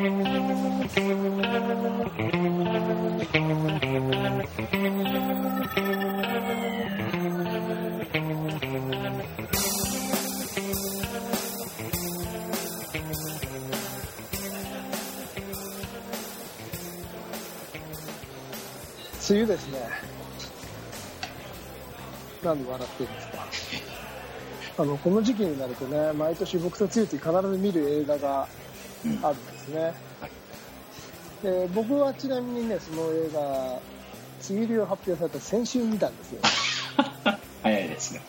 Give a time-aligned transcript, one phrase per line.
[0.00, 0.08] 梅
[19.38, 19.78] 雨ですね。
[22.42, 23.46] なんで笑ってるんですか。
[24.78, 28.48] あの、この時期になるとね、毎年僕と梅雨って必ず見る映画が
[29.22, 29.94] あるんですね。
[31.42, 33.80] で、僕はちなみにね、その映画、梅
[34.50, 36.40] 雨入りを発表された先週見たんですよ。
[37.62, 38.22] 早いですね。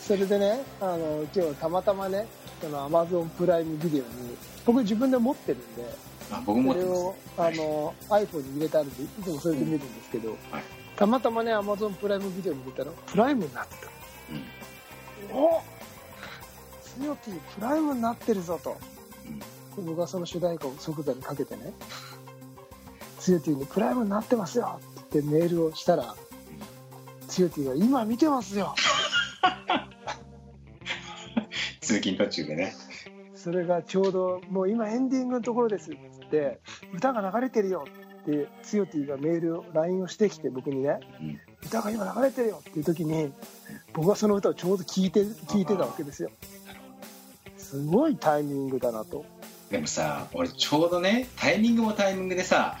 [0.00, 2.26] それでね、あの、今日たまたまね、
[2.60, 4.06] その Amazon プライムビデオに、
[4.64, 5.94] 僕自分で持ってるんで、
[6.30, 7.00] あ僕も持ってます。
[7.00, 10.62] それをあの iPhone に入れてあるんで、いつもそれで見るんですけど、はい
[10.98, 13.74] たまたまね、Amazon プライムビデオに入れたら、プライムになって
[14.30, 15.34] うんた。
[15.36, 15.62] お
[16.82, 18.76] つよティプライムになってるぞと。
[19.26, 21.72] うん僕はその主題歌を即座にかけてね、
[23.18, 26.14] つよティにプライムになってますよってメールをしたら、
[27.28, 28.74] つよティが今見てますよ。
[31.80, 32.74] 通勤途中でね。
[33.34, 36.58] それがちょうどもう今エンディングのところですっつって
[36.92, 37.86] 歌が流れてるよ
[38.20, 43.32] ってつよティがメールを LINE をしてきて僕にねうん歌が今流れてるよっていう時に
[43.94, 46.30] 僕はその歌をちょうど聴いて聞いてたわけですよ
[47.56, 49.24] すごいタイミングだなと
[49.70, 52.78] でもさ、俺ちょうどね、タイミングもタイミングでさ、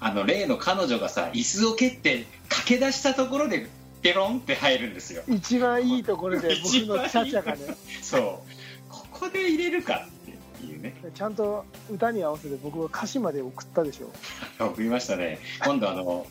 [0.00, 3.68] あの、例の彼女がさ、椅子を蹴って駆け出したところで、
[4.02, 5.22] ペロンって入るんですよ。
[5.28, 8.42] 一番いいところで 僕のチャチャがねそ
[8.88, 8.90] う。
[8.90, 10.94] ここで入れるかっていうね。
[11.14, 14.10] ちゃんと歌に合わせて僕は歌詞まで送ったでしょ
[14.64, 15.38] 送りましたね。
[15.62, 16.26] 今度あの、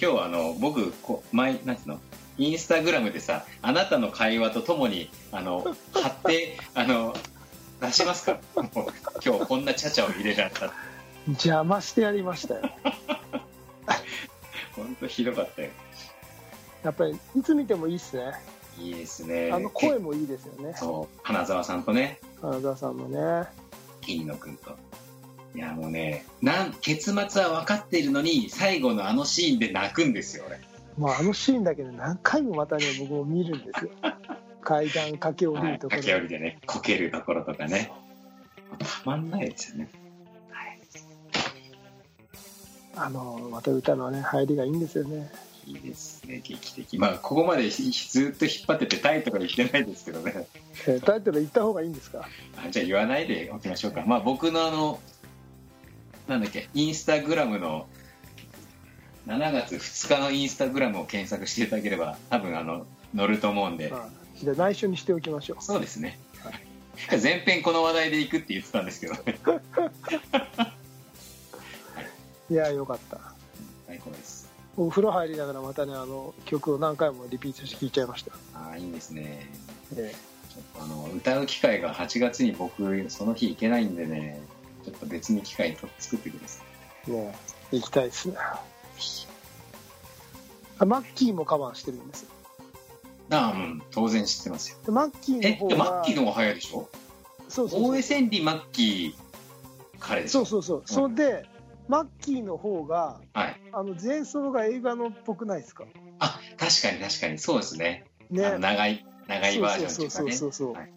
[0.00, 2.00] 今日あの、僕、こう、前、なんつうの？
[2.38, 7.16] インスタグラムでさ、あなたの会話とともに、あの、 貼って、あの、
[7.80, 8.92] 出しますかもう
[9.24, 10.72] 今日こんなチャチャを入れられた。
[11.28, 12.62] 邪魔してやりましたよ
[14.74, 15.70] 本当ひどかったよ。
[16.82, 18.32] やっぱりいつ見てもいいっすね
[18.78, 19.50] いいですね。
[19.52, 23.48] あの声もいいですよねそう、花澤さんとね、花澤さんのね
[24.00, 24.70] 桐野くんと。
[25.54, 30.60] いや、もうね、なん、結末は分かっているのに、最後のあのシーンで泣くんですよ、俺。
[30.98, 33.90] まあ、あのシーンだけで何回もまたね僕も見るんですよ
[34.68, 37.90] 階段駆け下りはい、るところ、駆け下りでね、こけるところとかね。
[38.78, 39.88] たまんないですよね。
[42.94, 45.30] あのまた歌のね入りがいいんですよね
[45.66, 46.98] いいですね、劇的。
[46.98, 50.46] まあ、ここまでひずっと引っ張っててタイトルは言ってないですけどね。
[50.86, 52.28] えータイトル言った方がいいんですか？
[52.56, 54.02] あじゃあ言わないでおきましょうか。
[54.06, 55.00] まあ、僕のあの、
[56.26, 57.86] なんだっけ、インスタグラムの、
[59.26, 62.86] 7月2日のインスタグラムを検索していただければ、多分あの、
[63.16, 63.92] 載ると思うんで。
[63.92, 64.08] あ
[64.42, 66.18] じゃあ内緒にしておきましょうそうですね。
[67.10, 69.38] 前編この話題で行くって言ってたんですけどね。
[72.50, 73.20] いやよかった
[73.86, 74.48] 最高です。
[74.76, 79.50] お風呂入りながらまたねあの曲を何回もリピートして聴いちゃいました、ああ、いいですね。
[80.80, 84.40] あの、歌う機会が8月に僕、その日行けないんでね、
[84.84, 86.68] ちょっと別に機会と作ってください。
[87.08, 87.34] えね
[87.72, 88.34] え行きたいですね
[90.78, 92.30] あマッキーもカバーしてるんですよ
[93.30, 94.78] ああ、うん、当然知ってますよ。
[94.86, 96.88] でマッキーのえ、方でマッがキーの方が早いでしょ？
[97.48, 97.90] そうそうそう。
[97.90, 101.46] 大江千里マッキー彼でしょそうそうそう、それで
[101.88, 103.56] マッキーの方がはい。
[103.72, 105.84] あの前奏が映画のっぽくないですか？
[106.20, 108.04] あ、確かに確かに、そうですね。
[108.30, 108.58] ね。
[108.58, 110.32] 長い、長いバージョンってそいううかね。
[110.36, 110.90] そうそうそうそう、はい。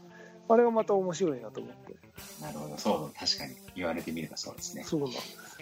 [0.49, 1.95] あれがまた面白いなと思って。
[2.41, 3.55] なるほど、そう、確かに。
[3.75, 4.83] 言われてみればそうですね。
[4.83, 5.57] そうなんです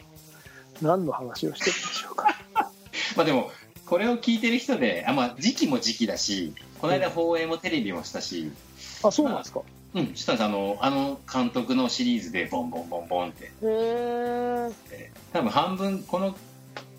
[0.82, 2.28] 何の話をしてるんでしょうか。
[3.16, 3.52] まあでも、
[3.90, 8.52] これを聞いてる人で、あ、まあ時期も時期だし、この間放映もテレビもしたし、
[9.02, 9.62] あそうなんですか。
[9.96, 10.46] うん、したんです。
[10.46, 16.36] あの、あの監督のシリーズでボンボンボンボンって、へえ多分半分、この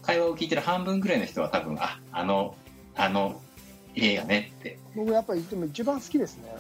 [0.03, 2.57] 会話を聞いてる半分ぐらいの人は多分、あ、あの、
[2.97, 3.41] あの
[3.95, 4.77] 映画ねって。
[4.97, 6.53] 僕やっぱりでも一番好きですね。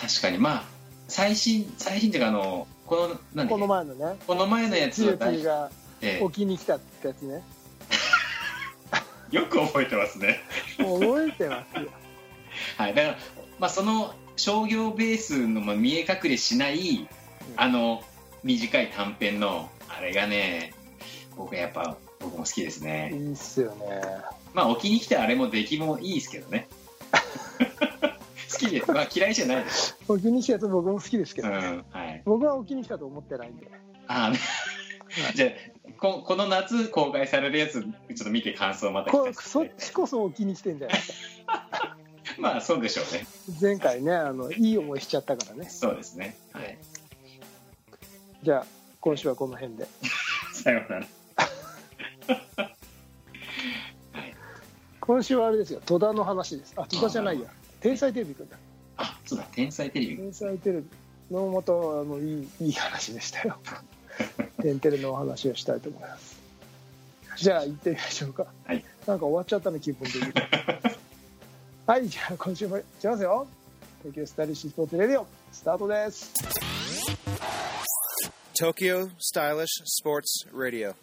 [0.00, 0.64] 確かに、まあ、
[1.08, 4.18] 最新、最新っていうか、あの、この、なこの前のね。
[4.24, 5.70] この前のやつツーテは大ィーが
[6.00, 7.42] え置きに来たってやつね。
[7.42, 7.63] え
[9.30, 10.40] よく覚えてますね。
[10.78, 11.90] 覚えてますよ
[12.76, 12.94] はい。
[12.94, 13.18] だから、
[13.58, 17.08] まあ、その商業ベースのまあ見え隠れしない、
[17.56, 18.02] あの、
[18.42, 20.74] 短い短編の、あれがね、
[21.36, 23.10] 僕はやっぱ、僕も好きですいね。
[23.12, 24.00] いっすよね
[24.52, 26.68] まあ、置きに来たあれも出来もいいですけどね。
[28.52, 28.90] 好きです。
[28.90, 29.96] まあ、嫌いじゃないです。
[30.06, 31.84] 置きに来たやつ僕も好きですけど、うん。
[31.90, 32.22] はい。
[32.24, 33.68] 僕は置きに来たと思ってないんで
[34.06, 34.38] ああ、ね、
[35.34, 35.50] じゃあ
[36.04, 40.96] こ、この夏公開されるやつ、ちょっと見て感想をまた聞こかせてそっちこそ置きにしてんじゃない？
[40.96, 41.12] です
[41.46, 41.96] か
[42.38, 43.26] まあ、そうでしょうね。
[43.60, 45.68] 前回ねあのいい思いしちゃったからね。
[45.70, 46.36] そうですね。
[46.52, 46.78] はい。
[48.42, 48.66] じゃあ
[49.00, 49.86] 今週はこの辺で。
[50.52, 51.06] さようなら。
[55.00, 55.80] 今週はあれですよ。
[55.84, 56.72] 戸田の話です。
[56.76, 57.48] あ戸田じゃないや。
[57.80, 58.56] 天才テレビくんだ。
[58.96, 60.16] あ、そうだ、天才テレビ。
[60.16, 60.86] 天才テレビ。
[61.30, 63.58] のまたあのいいいい話でしたよ
[64.64, 66.40] 天テレのお話をしたいと思います。
[67.36, 68.46] じゃあ行ってみましょうか。
[68.64, 68.82] はい。
[69.06, 70.32] なんか終わっちゃったの気分的に。
[71.86, 73.46] はいじゃあ今週もいきますよ。
[74.02, 76.32] 東京スタイリッシュスポーツレディオスタートです。
[78.58, 79.66] Tokyo Stylish
[80.02, 80.94] Sports Radio.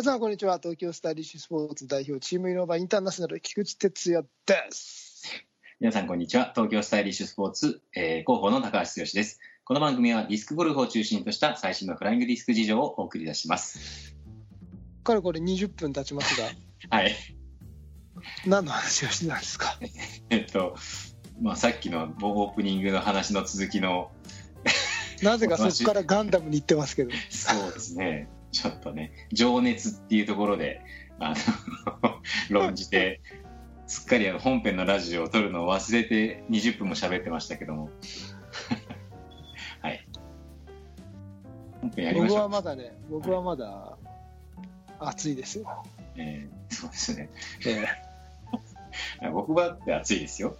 [0.00, 5.44] 皆さんこんにちは東京スタイリッシュスポーツ代表チームイノバインターナショナル菊池哲也です
[5.78, 6.50] 皆さん、こんにちは。
[6.54, 9.40] 東京スタイリッシュスポーツ、えー広報の高橋剛です。
[9.62, 14.14] この番組はディスクゴルフを中心とした最新のフライングディスク事情をお送り出します。
[15.04, 16.46] かれこれ20分経ちますが
[16.96, 17.14] はい。
[18.46, 19.78] 何の話をしてたんですか？
[20.30, 20.76] えっと、
[21.42, 24.10] まあ、さっきのオープニングの話の続きの、
[25.22, 28.30] なぜかそこからガンダムに行ってますけどそうですね。
[28.52, 30.80] ちょっとね、情熱っていうところで、
[31.18, 31.34] あ
[32.02, 32.20] の、
[32.50, 33.20] 論じて、
[33.86, 37.90] すっかりあの本編のラジオを撮るのを忘れて20分も喋ってましたけども。
[39.82, 40.06] はい。
[41.80, 42.42] 本編やりまし僕ょう。
[42.42, 43.98] はまだね僕はまだ
[45.00, 45.84] 暑いですよ、
[46.16, 47.30] えーそうですね。
[47.66, 50.56] え 僕はって暑いですよ。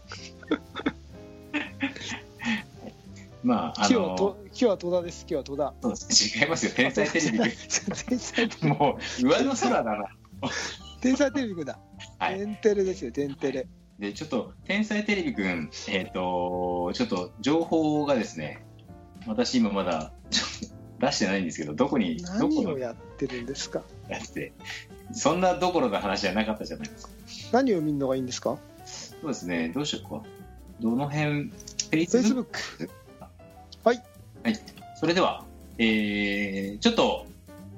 [3.42, 5.20] まあ、あ今日はとの、今日は戸田です。
[5.28, 6.42] 今日は戸田。
[6.42, 6.72] 違いますよ。
[6.76, 7.48] 天才テレビくん。
[8.06, 8.69] 天才テレビ。
[8.69, 10.04] もう、上の空だな。
[11.00, 11.78] 天才テレビくんだ、
[12.19, 12.38] はい。
[12.38, 13.66] 天テレですよ天テレ、
[13.98, 18.62] で、ちょっと、天才テレビくん、えっ、と、ちょっと、情報がですね、
[19.26, 20.12] 私今まだ、
[20.98, 23.82] 出してないんですけど、どこに、どこをやってるんですか？
[24.10, 24.52] やって、
[25.12, 27.12] そんなどころの話じゃなかったじゃないですか。
[27.52, 28.58] 何を見るのがいいんですか？
[28.84, 30.22] そうですね、どうしようか。
[30.81, 32.34] どの辺、フェイフェイス
[33.85, 34.61] ブッック
[34.99, 35.44] それでは、
[35.79, 37.27] えーちょっと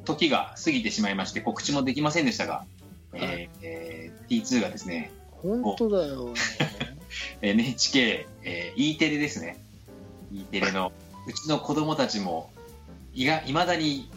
[0.05, 2.65] 時が過ぎてしまいまして告知もできませんでしたが、
[3.13, 6.35] えーえー T2 がですね、本当だよ。
[7.43, 9.59] NHK、 えー E テレですね。
[10.33, 10.93] E テレの、
[11.27, 12.51] うちの子供たちも、
[13.15, 14.11] いが、いまだに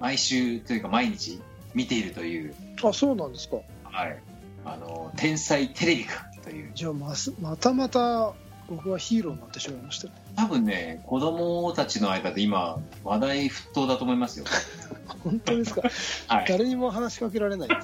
[0.00, 1.40] 毎週というか毎日
[1.74, 3.56] 見ているという、あそうなんですか。
[3.84, 4.18] はい、
[4.64, 8.34] あの、天才テレビくんという、じゃあますまたまた
[8.68, 10.06] 僕はヒーローになってしまいました。
[10.08, 14.46] ね多分ね、子供たちの間で今、話題沸騰だと思いますよ。
[15.24, 15.82] 本当ですか？
[16.28, 16.46] はい。
[16.48, 17.74] 誰にも話しかけられないで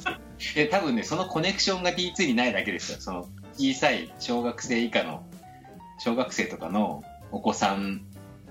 [0.41, 2.99] すで 多分ねそのコネクションが T2 にないだけですよ。
[3.01, 5.23] その小さい小学生以下の
[5.99, 7.03] 小学生とかの
[7.33, 8.03] お子さん。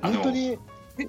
[0.01, 0.57] あ本当に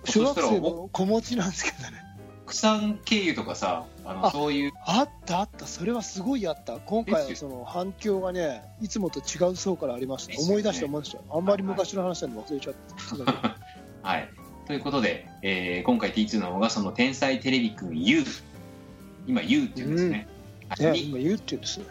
[0.04, 2.02] 小学生の子持ちなんですけどね
[2.48, 4.72] 奥さん経由とかさあのあそういう。
[4.86, 5.66] あったあった。
[5.66, 6.78] それはすごいあった。
[6.78, 10.38] 今回はその反響がねいつもと違う層からありました、ね。
[10.40, 11.20] 思い出して思い出した。
[11.30, 12.74] あんまり昔の話なんで忘れちゃっ
[13.34, 13.56] た、
[14.08, 14.30] はい。
[14.66, 18.25] ということで、えー今回 T2 の方がその天才テレビくん U
[19.26, 20.26] 今 U っていうんですね、
[20.80, 21.80] ね、に今言うって言うんです。
[21.80, 21.84] ね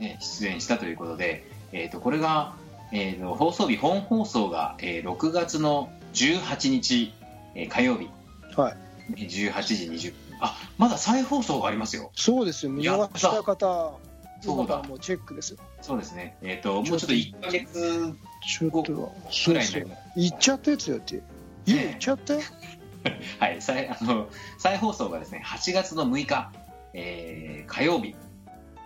[0.00, 2.54] ね出演したということで、えー、とこれが、
[2.90, 7.14] えーと放送日本放送が、えー6月の18日、
[7.54, 8.10] えー火曜日。
[8.56, 10.38] はい18時20分。
[10.40, 12.10] あまだ再放送がありますよ。
[12.14, 12.72] そうですよ。
[12.72, 13.98] 見逃した方
[14.40, 14.64] そうだ。
[14.64, 15.58] 今からもうチェックですよ。
[15.82, 16.36] そうですね。
[16.42, 18.14] えっ、ともうちょっと1ヶ月
[18.46, 20.02] ちょっとぐそうそうらいになります。
[20.16, 21.22] 言っちゃったやつよって。
[21.66, 22.40] 言う言っちゃったよ。
[23.38, 26.52] はい再あの再放送がですね8月の6日、
[26.92, 28.14] えー火曜日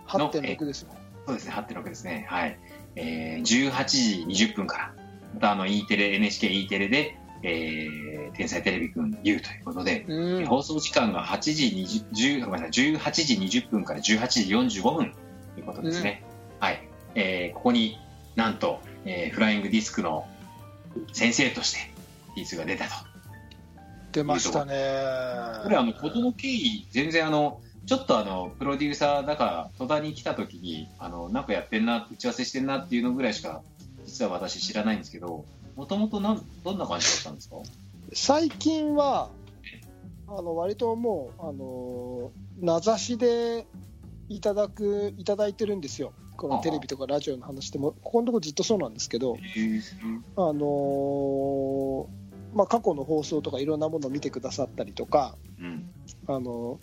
[0.07, 0.89] 8.6ですよ。
[1.25, 2.25] そうですね8.6ですね。
[2.29, 2.59] はい、
[2.95, 4.93] えー18時20分から
[5.33, 11.65] またあの E テレ NHKE テレで、えー天才テレビくん U ということで、うん放送時間が8時
[12.13, 13.11] 20 10ごめんなさい18
[13.49, 15.13] 時20分から18時45分
[15.55, 16.23] ということですね。
[16.59, 16.87] はい。
[17.15, 17.97] えーここに
[18.35, 20.27] なんと、えーフライングディスクの
[21.13, 21.79] 先生として
[22.37, 22.91] T2 が出たと。
[24.11, 24.71] 出ましたね
[25.63, 33.61] これあの、ことの経緯、全然あの、ちょっとあの、プロデューサーだから、戸田に来た時に、あの、なんかやってんな、打ち合わせしてんなっていうのぐらいしか、
[34.05, 35.43] 実は私知らないんですけど、
[35.75, 37.57] もともとなん、どんな感じだったんですか？
[38.13, 39.29] 最近は
[40.27, 43.67] あの割ともうあの名指しで
[44.29, 49.37] いただくいただいてるんですよこのテレビとかラジオの話でもここのところずっとそうなんですけど
[50.35, 55.89] あのーまあ、過去の放送とかいろんなものを見てくださったりとかうん。
[56.27, 56.79] あの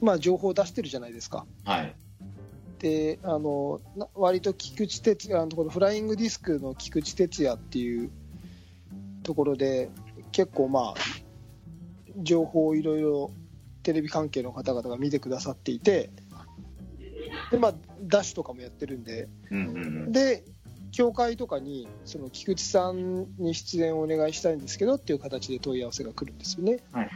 [0.00, 1.46] まあ、情報を出してるじゃないですか。
[1.64, 1.94] はい。
[2.78, 8.10] であのな割と菊池哲也あのこのフライングディスクの菊池哲也っていう
[9.22, 9.90] ところで
[10.34, 10.94] 結構まあ
[12.16, 13.30] 情報をいろいろ
[13.84, 16.10] テレビ関係の方々が見てくださっていて
[17.52, 20.12] でまあダッシュとかもやってるんでうんうんうん。
[20.12, 20.42] で
[20.90, 26.78] 協会とかにその菊池さんに出演をお願いしたいんですけどっていう形で問い合わせが来るんですよね。
[26.90, 27.10] はい。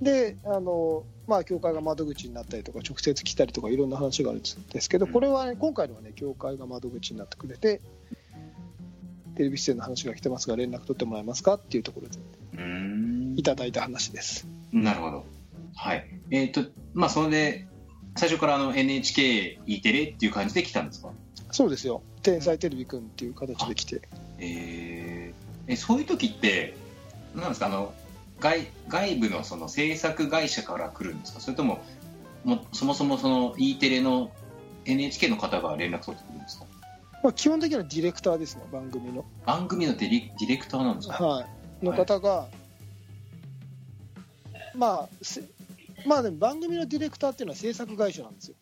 [0.00, 7.80] であの、まあ、協会が窓口になったりとか直接来たりとかいろんな話があるんですけどこれは、ね、今回のはね協会が窓口になってくれて
[9.36, 11.54] テレビ出演の話が来てますが連絡取ってもらえますか？
[11.54, 13.42] っていうところでい。
[13.42, 14.46] ただいた話です。
[14.72, 15.24] なるほど。
[15.74, 16.06] はい。
[16.30, 16.62] えっ、と、
[16.94, 17.66] まあ、それで、
[18.16, 21.10] 最初からあの NHKE テレっていう感じで来たんですか？
[21.50, 24.02] そうですよ天才テレビくんっていう形で来て
[24.38, 26.74] えーえ、そういう時って、
[27.34, 27.92] なんですか、あの、
[28.40, 31.40] 外外部のその制作会社から来るんですか？
[31.40, 31.80] それとも、
[32.44, 34.30] もうそもそもその E テレの
[34.84, 36.66] NHK の方が連絡取ってくるんですか？
[37.24, 39.24] まあ、基本的にはディレクターですね番組の。
[39.46, 41.24] 番組のディレディレクターなんですか？
[41.24, 41.46] は
[41.80, 42.48] い、の方が、
[44.74, 45.42] まあせ
[46.06, 48.56] まあでも番組のディレクターっていうのは制作会社なんですよ。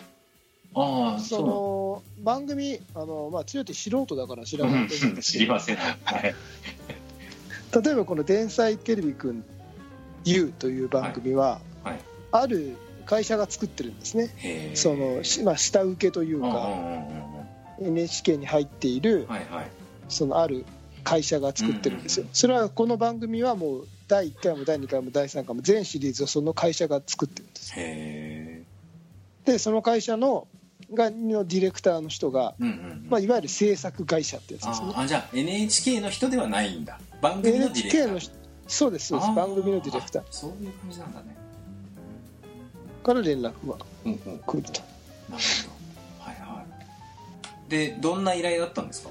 [0.76, 4.90] ああ、そその番組あの、まあ、強いて素人だから知らないと思うんだ。
[4.90, 5.76] ですけど知りません。
[5.76, 6.34] はい。
[7.84, 9.44] 例えばこの「天才テレビくん
[10.24, 12.00] U」という番組は、はいはい
[12.30, 14.30] ある会社が作ってるんですね。
[14.74, 17.31] その、しまあ、下請けというか、うん
[17.86, 19.70] NHK に入っているはいはい。
[20.08, 20.64] そのある
[21.04, 22.26] 会社が作ってるんですよ。
[22.32, 27.72] それはこの番組はもう第1回も第2回も第3回も全シリーズをその会社が作ってるんです。
[27.76, 28.62] へ
[29.44, 30.46] でその会社の
[30.94, 34.92] がのディレクターの人が、いわゆる制作会社ってやつですね。
[34.94, 35.00] あ。
[35.00, 37.00] あじゃあ NHK の人ではないんだ。
[37.20, 38.34] 番組のディレクタ NHK ーの人
[38.66, 39.32] そうですそうです。
[39.32, 40.22] 番組のディレクター。
[40.22, 41.36] あそういう感じなんだね。
[43.02, 44.18] から連絡がうんうん。
[44.24, 44.80] なる来ると。
[45.30, 45.71] ほど
[47.72, 49.08] でどんな依頼だったんですか？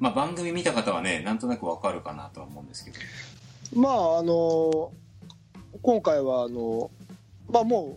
[0.00, 2.96] まあ番組見た方はねなんとなくわかるかなとは思うんですけど。
[3.80, 4.90] まああの
[5.80, 6.90] 今回はあの
[7.48, 7.96] まあも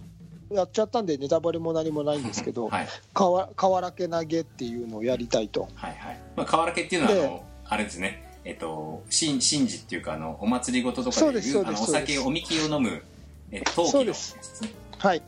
[0.51, 2.87] うやっちゃったんでネタバレも何もないんですけどはい。
[3.15, 5.67] かわ瓦け投げっていうのをやりたいと。
[5.73, 6.19] はいはい。
[6.35, 8.39] まあ河原家っていうのはあでのあれですね。
[8.45, 13.01] えっと神神事っていうかあのお祭りごととかでいうあのお酒おみきを飲む
[13.49, 14.71] え陶器のやつそうですですね。
[14.99, 15.23] はい。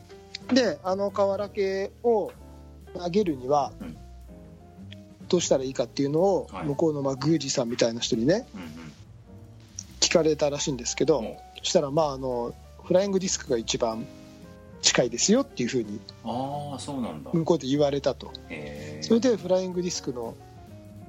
[0.52, 2.30] であの瓦けを
[2.96, 3.96] 投げるにはうん
[5.28, 6.66] どうしたらいいかっていうのをはい。
[6.66, 8.92] 向こうのまあ宮司さんみたいな人にねうん
[10.00, 12.54] 聞かれたらしいんですけどそしたらまああの
[12.84, 14.06] フライングディスクが一番
[14.82, 17.30] 近いですよっていうふうにうああそうなんだ。
[17.32, 18.30] 向こうで言われたと。
[19.00, 20.34] それでフライングディスクの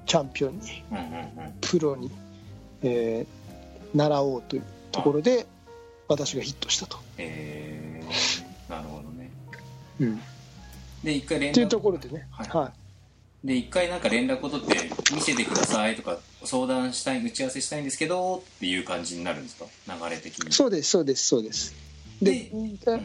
[0.06, 0.84] チャンピオンに
[1.62, 2.10] プロに、
[2.82, 3.38] えー
[3.94, 5.48] 習おうというところで
[6.08, 9.32] 私がヒットしたと、なるほどね。
[10.00, 10.22] うん、
[11.04, 11.52] で一回連絡。
[11.52, 12.48] っていうところでね、はい。
[12.50, 12.74] は
[13.48, 14.76] で一回なんか連絡を取って
[15.16, 19.66] 見せてくださいとか相談したい打ち合わせしたいんですけどっていう感じになるんですか？
[19.88, 20.50] 流れ的に。
[20.50, 21.74] い、そうですそうですそうです。
[22.22, 22.52] で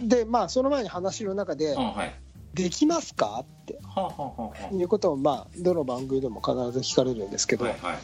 [0.03, 2.15] でまあその前に話の中であはい
[2.55, 3.79] 「できますか?」って。
[3.85, 7.99] はあ、はあいうことをまあどの番組でも必ず聞かれるんですけあ、ど、はいはい。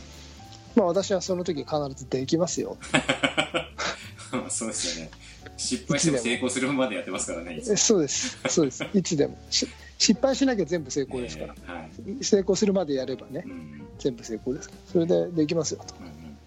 [0.77, 2.77] まあ、私はその時必ず「できますよ。
[4.49, 5.11] そうですよね。
[5.57, 7.77] 失敗しても成功するまでやってますからねい」つも。
[7.77, 8.85] そうですそうです。
[8.95, 9.37] いつでも。
[9.51, 9.67] し
[9.99, 12.25] 失敗しなきゃ全部成功ですから、えーはい。
[12.25, 13.89] 成功するまでやればねうんうん。
[13.99, 14.93] 全部成功ですから。
[14.93, 15.95] それでできますよと。
[16.01, 16.39] うんうん。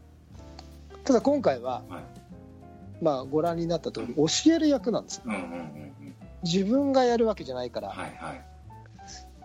[1.03, 3.03] ただ今回は、はい。
[3.03, 5.23] まあご覧になった通り教える役なんですよ。
[5.25, 6.15] うんうんうんうん。
[6.43, 8.41] 自分がやるわけじゃないから、はいはい。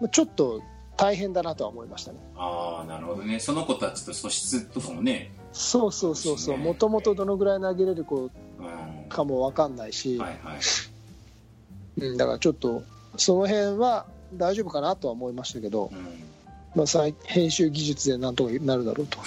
[0.01, 0.63] まあちょっと
[0.97, 2.19] 大変だなとは思いましたね。
[2.37, 3.41] ああなるほどね。
[3.41, 5.33] その子たちと素質とかもね。
[5.53, 6.59] そうそうそうそう。
[6.59, 8.31] もともとどのぐらい投げれる子うん。
[9.09, 10.59] かも分かんないし、はいはい。
[11.99, 12.83] うん、だからちょっと
[13.17, 15.99] その辺は大丈夫かなとは思いましたけど、うん。
[16.75, 19.19] まあ、再編集技術でなんとかなるだろうと。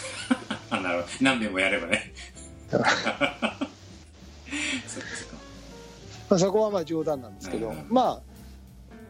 [0.69, 1.13] あ なるほど。
[1.21, 2.13] 何遍もやればね。
[2.69, 2.77] そ
[6.29, 8.29] まあそこはまあ冗談なんですけど、うんまあ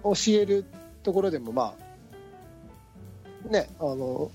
[0.04, 0.64] 教える
[1.04, 1.76] ところでもま
[3.46, 4.32] あねあの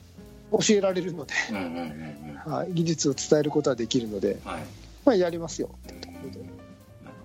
[0.52, 1.32] 教えられるので、
[2.44, 4.62] はい、技術を伝えることはできるので、はい。
[5.04, 6.38] まあ、やりますよっていうところで。
[6.38, 6.48] なる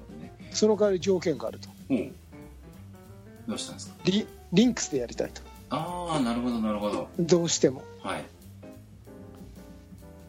[0.07, 0.33] ほどね。
[0.51, 1.69] その代わり条件があると。
[1.89, 1.97] おう
[3.49, 3.95] どうしたんですか？
[4.05, 5.41] リリンクスでやりたいと。
[5.71, 7.09] ああなるほどなるほど。
[7.19, 7.83] どうしても。
[8.01, 8.23] はい。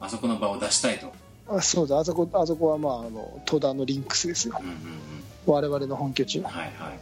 [0.01, 1.13] あそこの場を出したいと。
[1.49, 1.99] あそうだ。
[1.99, 4.57] あそこあそこはまああの戸田のリンクスですよ。
[4.59, 4.79] うんうんうん。
[5.47, 6.99] 我々の本拠地の、はいはい。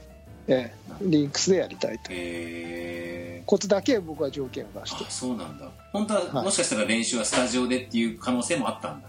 [0.49, 2.05] ええ、リンクスでやりたいと。
[2.11, 5.05] えことだけ僕は条件を出しー、て。
[5.07, 5.69] あそうなんだ。
[5.93, 6.45] 本当は、はい。
[6.45, 9.09] もしかしたら練習はスタジオでっていう可能性もあったんだ。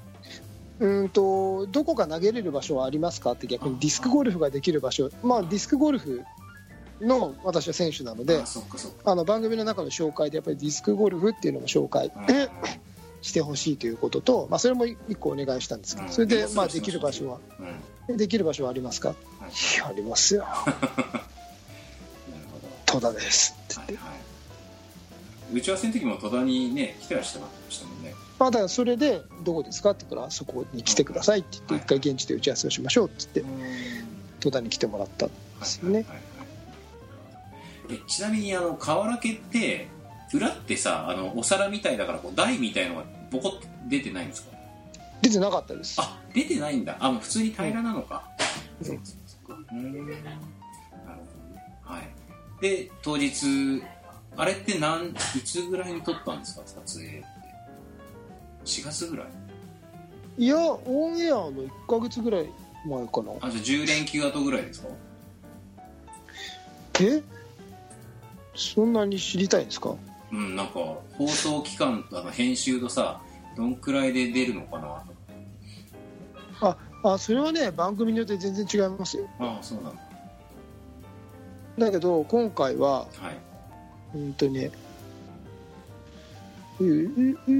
[0.79, 3.33] うんとどこか投げれる場所はありますか？
[3.33, 5.09] って逆にディスクゴルフができる場所。
[5.23, 6.23] まあディスクゴルフ
[7.01, 8.43] の私は選手なので
[9.05, 12.49] あの番組の中の紹介でやっぱりディスクゴルフっていうのも紹介うん。
[13.21, 16.13] してほしいということと、まあ、それも一個お願いしたんですけどうん。
[16.13, 17.39] それでうんまあできる場所は。
[18.07, 18.17] うん。
[18.17, 19.13] できる場所はありますか？
[19.85, 20.45] ありますよ。
[22.85, 24.05] 戸田ですって言って、
[25.53, 28.15] 打ち合わせの時も戸田にね来てらっしゃいましたもんね。
[28.39, 31.83] まあだからそれでどこですかって言ったらそこに来てくださいって言ってはい。
[31.83, 33.53] 一回現地で打ち合わせをしましょうって言って
[34.39, 35.99] 戸田に来てもらったんですよね。
[35.99, 36.23] はいはいはい
[37.89, 39.87] えちなみにあの瓦家って
[40.33, 44.57] 裏ってさあのお皿みたいだからこう台みたいのがボコッて出てないんですか？
[45.21, 45.99] 出てなかったです。
[45.99, 46.95] あ出てないんだ。
[46.99, 48.23] あもう普通に平らなのか、
[48.79, 48.85] うん。
[48.85, 48.97] そう。
[48.97, 49.59] かそうか。
[49.71, 51.63] うんなるほどね。
[51.83, 52.09] はい。
[52.61, 53.83] で当日
[54.37, 56.61] あれって何いつぐらいに撮ったんですか？
[56.65, 57.25] 撮影って。
[58.65, 59.27] 4月ぐらい？
[60.37, 62.49] いやオンエアの1ヶ月ぐらい
[62.85, 63.31] 前かな。
[63.41, 64.87] あじゃあ10連休後ぐらいですか？
[67.01, 67.21] え？
[68.55, 69.95] そんなに知りたいんですか？
[70.31, 70.73] うんなんか
[71.17, 73.21] 放送期間とあの編集とさ
[73.57, 75.03] どんくらいで出るのかな
[76.61, 76.67] と。
[76.67, 76.77] あ
[77.13, 79.25] あそれはね番組によって全然違いますよ。
[79.39, 79.99] ああそうなんだ
[81.85, 84.17] だけど今回ははい。
[84.17, 84.71] うんとね
[86.79, 87.53] うううう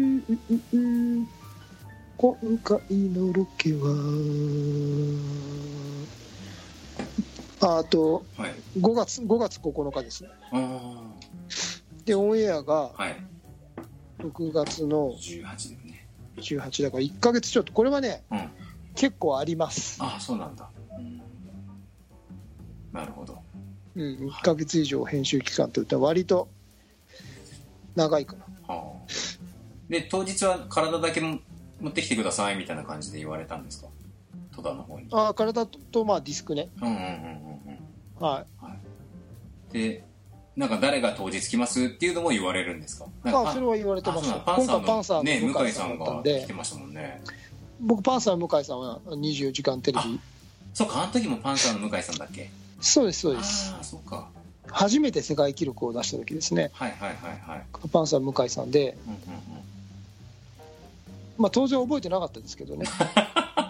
[0.74, 0.78] う
[1.22, 1.28] う
[2.18, 3.80] 今回のロケは
[7.62, 8.54] ああとはい。
[8.80, 10.30] 5月5月9日ですね。
[10.52, 11.02] あ
[12.06, 13.16] でオンエアがあはい。
[14.20, 16.08] 6月の18だよね。
[16.38, 18.50] 18だから1ヶ月ちょっとこれはねうん。
[18.96, 19.98] 結構あります。
[20.02, 20.70] ああそうなんだ。
[20.98, 21.22] うん。
[22.92, 23.40] なるほど。
[23.96, 26.48] うん1ヶ月以上編集期間といったら割と
[27.96, 28.36] 長いか
[28.68, 28.74] な。
[28.74, 29.10] はあ
[29.90, 31.40] で当日は体だけも
[31.82, 33.88] 持ってきてくださいみたいな感じで言われたんですか？
[34.56, 35.08] 戸田の方に。
[35.12, 36.70] あ体ととまあディスクね。
[36.82, 37.49] うんうんうん
[38.20, 38.46] うんうんは
[39.70, 39.74] い。
[39.74, 40.04] で
[40.56, 43.06] なんか誰が当日来ますっていうのも言われるんですか？
[43.24, 44.36] あそれは言われてました。
[44.36, 47.22] 今回パンサー向向井さんが来てましたもんね。
[47.80, 50.20] 僕パンサー向井さんは24時間テレビ。
[50.74, 52.50] そうかあの時もパンサーの向井さんだっけ？
[52.82, 53.72] そうですそうです。
[53.74, 54.28] ああそうか。
[54.68, 56.72] 初めて世界記録を出した時ですね。
[56.74, 57.90] はいはいはいはい。
[57.92, 59.20] パンサー向井さんで、うんうん
[61.38, 62.86] まあ、当然覚えてなかったですけどね。
[62.86, 63.69] う ん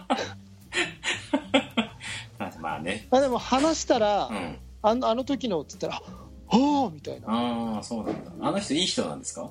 [2.80, 3.08] あまあね。
[3.12, 4.58] あでも話したら、うん。
[4.82, 6.04] あのあの時のって言ったら
[6.52, 7.28] 「ああ」みたいな。
[7.28, 8.32] ああそうなんだ。
[8.40, 9.50] あの人いい人なんですか？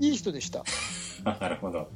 [0.00, 0.64] いい人でした。
[1.40, 1.88] なるほど。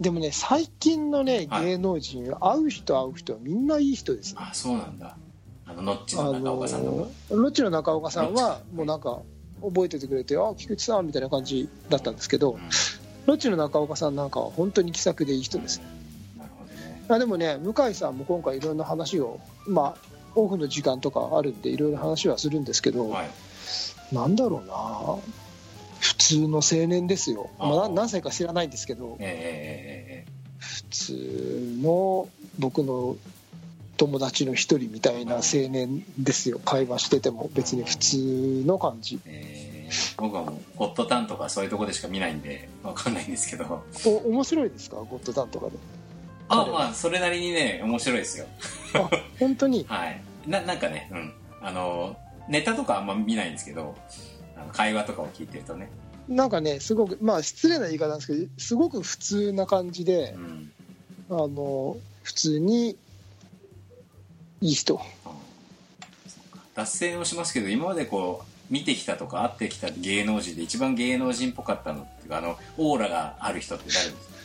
[0.00, 1.66] でもね最近のねはい。
[1.66, 4.40] 芸能人、会う人会う人はみんないい人ですね。
[4.42, 5.16] あそうなんだ。
[5.68, 9.20] あのノッチあの中岡さんののロッチの中岡さんはもうなんか
[9.62, 12.60] 覚えててくれて「あ菊池さん」みたいな感じだったんですけど、うん。
[13.26, 15.84] ロッチの中岡さんなんかは本当に気さくでいい人ですね
[17.08, 23.30] あでもね向井さんも今回いろんな話をまあオフの時間とかあるんでいろいろ話はするんですけど、はい。
[24.14, 25.16] なんだろうな。
[25.98, 30.32] 普通の青年ですよ、まあ、何歳か知らないんですけどええええええ。
[30.58, 33.16] 普通の僕の
[33.96, 36.58] 友達の一人みたいな青年ですよ。
[36.58, 37.48] 会話してても。
[37.54, 39.18] 別に普通の感じ。
[39.24, 39.90] ええ。
[40.18, 43.82] 僕はもうゴッドタンとかそういうとこでしか見ないんでわかんないんですけど。
[44.04, 44.96] お面白いですか？
[44.96, 45.72] ゴッドタンとかで
[46.48, 48.46] あまあそれなりにね面白いですよ。
[48.94, 49.84] あ本当に？
[49.88, 50.20] はい。
[50.46, 51.32] ななんかねうん。
[51.60, 52.16] あの
[52.48, 53.96] ネタとかあんま見ないんですけど
[54.72, 55.90] 会話とかを聞いてるとね。
[56.28, 60.72] なんかねすごくまあ失礼な言い方なんですけどすごく普通な感じでう、ん。
[61.30, 62.90] あの普通に
[64.60, 65.00] いい人。
[66.74, 74.35] 脱線をしますけど今までこう見てきたとか会ってきた芸能人で一番芸能人っぽかったのっていうかあのオーラがある人って誰ですか？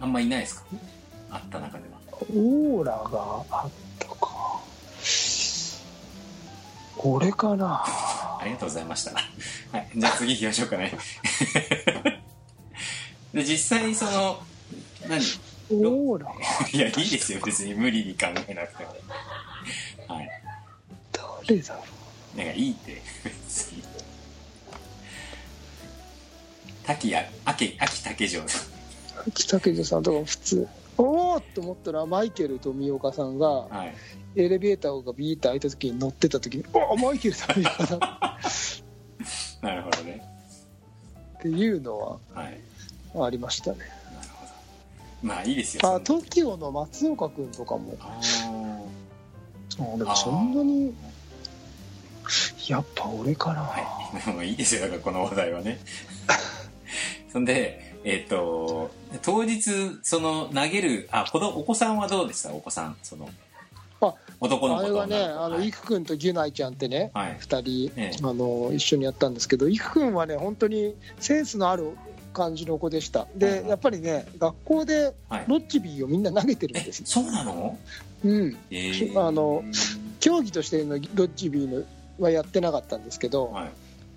[0.00, 0.66] あんまいないですか？
[1.30, 1.96] 会った中では。
[2.34, 4.60] オーラがあったか。
[6.98, 7.84] 俺かな。
[7.84, 9.12] ありがとうございました。
[9.12, 9.20] は
[9.78, 10.92] い、じゃあ次行きましょうかね。
[13.34, 14.42] で実際その
[15.08, 15.20] 何？
[15.22, 15.24] い
[15.70, 16.32] オーラ。
[16.80, 17.40] やいいですよ。
[17.44, 18.94] 別に無理に考えなくても。
[20.14, 20.30] はい。
[21.48, 21.84] 誰だろ
[22.36, 23.02] なんかいいって。
[23.24, 23.82] 別に。
[26.84, 28.48] 滝や秋秋竹城。
[28.48, 28.75] さう
[29.34, 33.68] 北九さんとかも普通おおって思ったらマイケル富岡さんがん。
[33.68, 33.94] はい。
[34.36, 38.00] エレベーターがビーッと開いた時に乗ってた時に「おおマイケル富岡さん」
[39.66, 40.22] なるほどね。
[41.38, 42.18] っていうのは
[43.26, 44.52] ありましたねなるほど。
[45.22, 45.86] まあいいですよ。
[45.86, 48.20] あ TOKIO の松岡君とかもあ
[49.78, 50.94] あでもそんなに
[52.68, 54.30] やっぱ俺かな、はい。
[54.30, 55.78] もういいですよだからこの話題はね。
[57.32, 58.90] そんで、えっ、と
[59.22, 62.52] 当日その投げるあ子供お子さんはどうでした？
[62.52, 63.28] お子さんその
[64.00, 65.44] あ男の子とあれはね、女のい。
[65.44, 67.36] あのイク君とギュナイちゃんってね、はい。
[67.40, 68.16] 二人、ええ。
[68.22, 71.96] あの一緒にやったんですけど、イク君はね、本当にセンスのある
[72.32, 73.26] 感じの子でした。
[73.34, 75.44] で、うんやっぱりね、学校ではい。
[75.48, 77.06] ロッチビーをみんな投げてるんえですよ。
[77.06, 77.76] そうなの？
[78.24, 79.64] うん、えーあの
[80.20, 81.84] 競技としてのロッチビーの
[82.18, 83.70] はやってなかったんですけど、はい。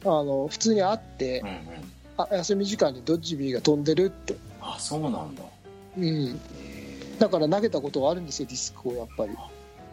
[0.03, 1.55] あの普通に会ってうん、うん
[2.19, 5.43] あ休み時間にドッジビーが飛んでるって、あそうなんだ。
[5.97, 7.19] うん、えー。
[7.19, 9.33] だから投げたことはあるんですよ、ディスクをやっぱり。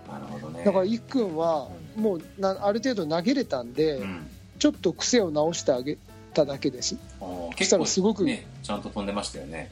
[0.08, 0.64] なるほどね。
[0.64, 4.26] だから、イク君はもうなある程度投げれたんで、うん。
[4.58, 5.98] ちょっと癖を直してあげ
[6.34, 6.96] ただけです。
[7.20, 9.70] そしたらすごくねちゃんと飛んでましたよね。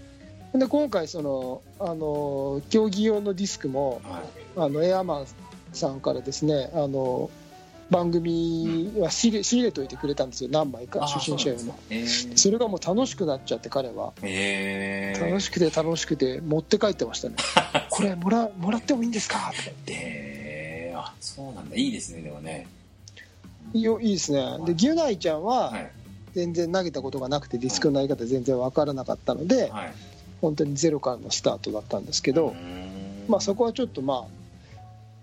[0.54, 4.22] で今回その、あの競技用のディスクもはい。
[4.56, 5.26] あのエアマン
[5.72, 7.30] さんからですねあの
[7.90, 10.50] 番組は仕入れ仕入れといてくれたんですよ。
[10.50, 11.74] 何枚かあ初心者用の。
[12.36, 14.12] それがもう楽しくなっちゃって彼は。
[14.22, 17.36] 楽しくて楽しくて持って帰ってましたね。
[17.90, 19.50] これもらもらってもいいんですか？
[19.54, 19.92] とか言って。
[19.96, 21.76] えー、あそうなんだ。
[21.76, 22.66] いいですねでもね。
[23.72, 24.58] いいよいいですね。
[24.66, 25.90] でギュナイちゃんははい。
[26.34, 29.92] 全然投げたことがなくてディスクの投げ方全然わからなかったのではい。
[30.40, 32.54] 本当にゼロからのスタートだったんですけど、
[33.28, 34.24] まあ、そこはちょっとまあ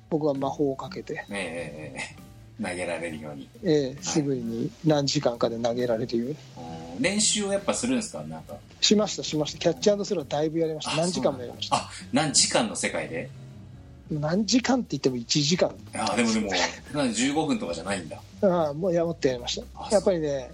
[0.10, 2.31] 僕は魔法をかけて、ええええ
[2.62, 3.48] 投げられるように。
[3.64, 6.36] えーすぐに何時間かで投げられるように
[6.96, 8.24] うん練習をやっぱするんですか？
[8.24, 8.56] なんか。
[8.82, 9.60] しましたしました。
[9.60, 10.92] キャッチスローだいぶやりました。
[10.94, 11.76] あ何時間もやりました。
[11.78, 13.30] あ何時間の世界で？
[14.12, 15.74] 何時間って言っても1時間。
[15.94, 16.52] あでもでも
[16.94, 18.22] なんで15分とかじゃないんだ。
[18.42, 20.52] ああもうやもっとやりましあたやっぱりね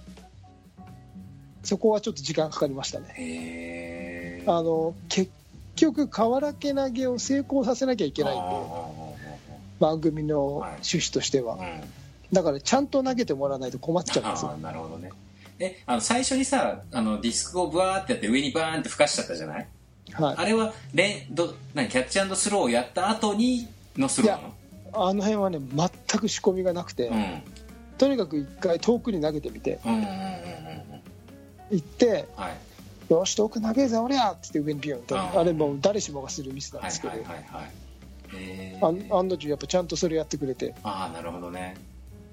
[1.64, 3.06] そこはちょっと時間かかりましたね。
[3.16, 4.44] へえ。
[4.46, 5.30] あの結
[5.76, 8.42] 局瓦け投げを成功させなきゃいけないんで
[9.78, 11.56] 番組の趣旨としては。
[11.56, 11.80] うん。
[12.32, 14.56] だからちゃんと投げてもらわないと困っちゃうんですよ。
[14.58, 15.10] なるほどね。
[15.58, 19.66] えあの最初にさあのディスクをブワーってやって上にバーンって吹かしちゃったじゃない？
[20.12, 20.34] はい。
[20.36, 24.36] あれはレンど何キャッチスローをやった後にのスローな
[24.92, 25.08] の？
[25.08, 27.42] あの辺はね全く仕込みがなくて、うん。
[27.96, 30.20] とにかく一回遠くに投げてみてうんうんうんうんうん。
[31.70, 33.12] 行ってはい。
[33.12, 37.70] よし遠く投げるぜ俺やって言って上にビュンとあれもう誰しもがするミスなんはいですけど、はいはいはい
[38.34, 40.74] えあーん案の定やっぱちゃんとそれやってくれて。
[40.82, 41.76] ああなるほどね、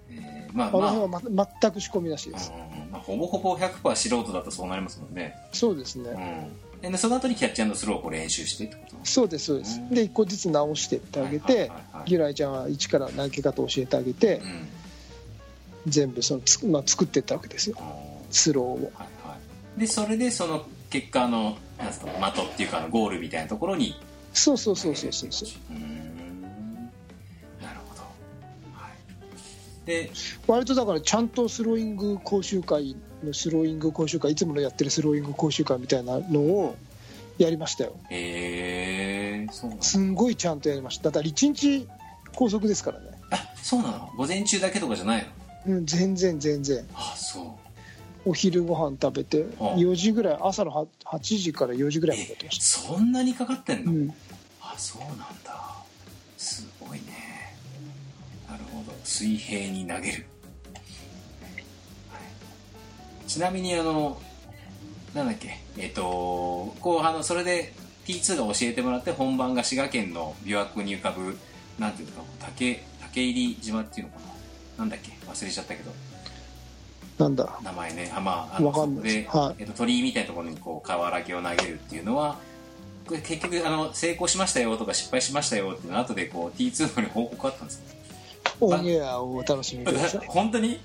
[0.09, 0.71] えーまああ。
[0.71, 6.49] のまあ、辺は、ま、全く仕込みなしです、うんうんまあ、ほぼほぼ100%素人だとそうなりますもんね、そうですね、
[6.83, 8.95] うん、でその後にキャッチスローをこう練習してってこと？
[9.03, 9.89] そうですそうです、うん。
[9.89, 14.67] で一個ずつ直してってあげて、はいはいギュライちゃんは一から投げ方教えてあげて、うん。
[15.87, 17.77] 全部そのつ、まあ、作っていったわけですよ。
[18.29, 18.91] スローを。
[18.93, 19.37] はいは
[19.77, 23.95] い、でそれでその結果あのなんですか的っていうかゴールみたいなところに
[24.35, 25.49] そうそうそうそうそうそう。
[27.63, 28.01] なるほど、
[28.73, 30.11] はい、で
[30.45, 36.75] 割とだからちゃんとスローイング講習会のスローイング講習会いつものやってるスローイング講習会みたいなのを
[37.37, 37.95] やりましたよ。
[38.11, 41.87] えー、そうなのすんごいちゃんとやりましただから1日
[42.33, 44.11] 拘束ですからね、あそうなの？
[44.17, 45.25] 午前中だけとかじゃない
[45.65, 45.77] の？
[45.77, 46.85] うん、全然全然。
[46.93, 47.45] あそう
[48.25, 49.75] お昼ご飯食べてあ。
[49.75, 54.13] 4時ぐらい朝のは8時から4時ぐらいまでやってましそんなにかかってんた、の、うん、
[54.61, 55.75] あそうなんだ。
[56.37, 57.55] すごいね。
[58.49, 58.93] なるほど。
[59.03, 60.25] 水平に投げる、
[62.11, 63.29] はい。
[63.29, 64.19] ちなみにあの
[65.13, 65.59] なんだっけ？
[65.77, 66.01] えっ、と
[66.81, 67.73] こうあのそれで
[68.07, 71.37] T2 が教えてもらって本番が滋賀県の琵琶湖に浮かぶ
[71.79, 74.19] なんていうんですか竹竹入島っていうのか
[74.77, 74.79] な？
[74.79, 75.11] なんだっけ？
[75.27, 75.91] 忘れちゃったけど
[77.17, 77.59] なんだ？
[77.63, 78.11] 名前ね。
[78.15, 79.03] あまああのわかんない。
[79.03, 79.61] ではい。
[79.61, 82.37] えっと、鳥居みたいなところにこう瓦木を投げるっていうのは
[83.07, 87.81] これ結局あの成功しましたよとか失敗しましたよっていうのは後でこう T2 のに報告あったんです。
[88.43, 90.79] かオンエアをお楽しみください本当に？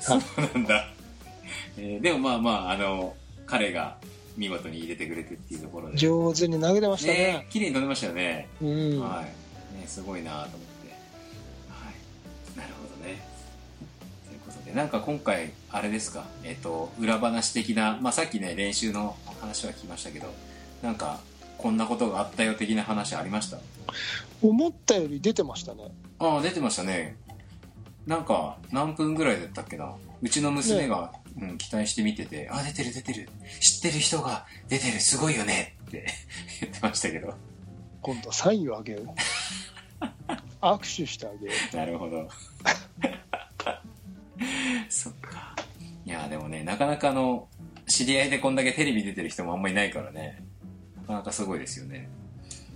[0.00, 0.20] そう
[0.54, 0.86] なんだ、
[1.76, 3.14] えーでもまあまああの
[3.46, 3.96] 彼が
[4.36, 5.96] 見事に入れてくれてっていうところで。
[5.96, 7.14] 上手に投げてましたね。
[7.18, 9.24] ね綺麗に飛んでましたよね、うん、はい。
[9.78, 10.69] ねすごいなと思って
[14.70, 16.24] でなんか今回あれですか？
[16.44, 20.32] えっ、と裏話的なまあさっきね練習の話は聞きましたけど
[20.82, 21.20] なんか
[21.58, 23.58] こんなことがあったよ的な話ありました？
[24.42, 25.90] 思ったより出てましたね。
[26.18, 27.16] ああ出てましたね。
[28.06, 29.92] なんか何分ぐらいだったっけな？
[30.22, 33.28] うちの娘が、うん、期待して見てて「あ出てる出てる。
[33.60, 35.00] 知ってる人が出てる。
[35.00, 36.06] すごいよね」って
[36.60, 37.34] 言ってましたけど。
[38.02, 39.06] 今度サインをあげよう。
[40.62, 42.28] 握手してあげよなるほど
[46.30, 47.48] でもねなかなかあの
[47.86, 50.44] 知り合いでこんだけテレビ出てる人もあんまりいないからね。
[51.02, 52.08] なかなかすごいですよね。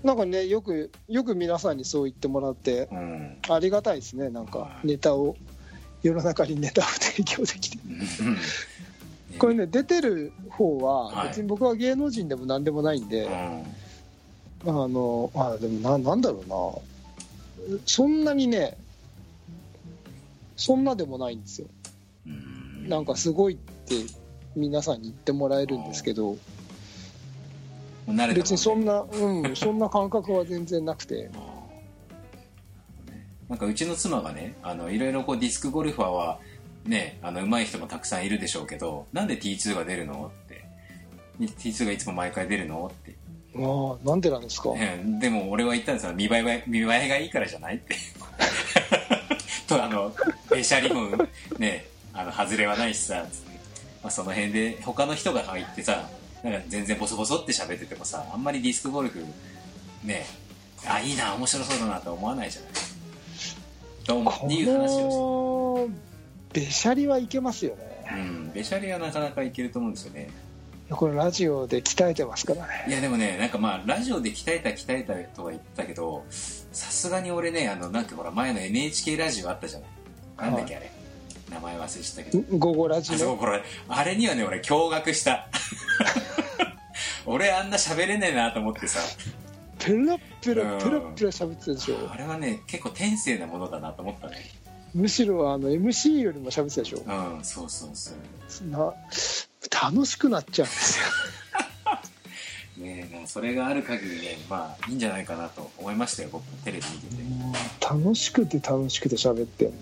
[0.03, 3.39] うなんかねよくよく皆さんにそう言ってもらってうん。
[3.49, 4.29] ありがたいですね。
[4.29, 5.37] なんかネタを
[6.03, 7.79] 世の中にネタを提供できて。
[9.39, 11.29] これね出てる方ははい。
[11.29, 13.63] 別に僕は芸能人でも何でもないんで、あ
[14.67, 17.79] のあでもななんだろうな。
[17.87, 18.77] そんなにね
[20.57, 21.69] そんなでもないんですよ。
[21.69, 21.74] うん
[22.89, 23.95] なんかすごいって
[24.57, 26.37] 皆さんに言ってもらえるんですけど
[28.35, 31.31] 別にそんな、うん、 そんな感覚は全然なくて。
[33.49, 36.41] なんかうちの妻がねあのいろいろこうディスクゴルファーは
[36.87, 40.65] ねあの上手い人もたくさんいるでしょうけどなんで T2 が出るのって。
[41.41, 43.17] T2 がいつも毎回出るのって、
[43.57, 46.13] ああなんでなんですか、ねでも俺は言ったんですよ。
[46.13, 47.97] 見栄えは見栄えがいいからじゃないって。
[49.67, 50.15] とあの
[50.51, 51.09] ペシャリも
[51.59, 53.59] ねあの外れはないしさつって、
[54.03, 56.09] まあ、その辺で他の人が入ってさ
[56.43, 59.25] なんか全然ボソボソって喋っててもさあんまりディスクゴルフ
[60.05, 60.27] ね
[60.87, 62.71] あいいな面白そうだなと思わないじゃない。
[64.05, 65.95] と思こっていう話をの
[66.53, 68.05] べしゃりはいけますよね。
[68.07, 70.29] してうんべしゃりはなかなかいけると思うんですよね。
[70.91, 72.85] これラジオで鍛えてますからね。
[72.87, 79.89] いやでもねなんかまあラジオで鍛えた鍛えたとは言ったけどさすがに俺ねあのなんかほら前の NHK ラジオあったじゃない。
[80.37, 80.91] なんだっけあれ、
[81.51, 82.59] 名前忘れちゃったけど。
[82.59, 83.39] 午後ラジの？
[83.41, 83.63] あれ。
[83.89, 85.49] あれにはね俺驚愕した。
[87.27, 89.01] 俺あんな喋れねえなと思ってさ。
[89.79, 90.57] ペラッペうん。
[90.57, 92.11] ラペラッペラ喋ってたでしょ？
[92.11, 94.37] あれはね結構天性なものだなと思ったね。
[94.95, 97.03] むしろあの MC よりも喋ってたでしょ？
[97.07, 98.69] うんそうそうそう。
[98.69, 98.93] な
[99.83, 101.07] 楽しくなっちゃうんですよ。
[102.85, 109.75] ねえもうそれがある限りねまあいいんじゃないかなと思いましたよ僕もテレビ見てて、楽しくて楽しくて喋ってんの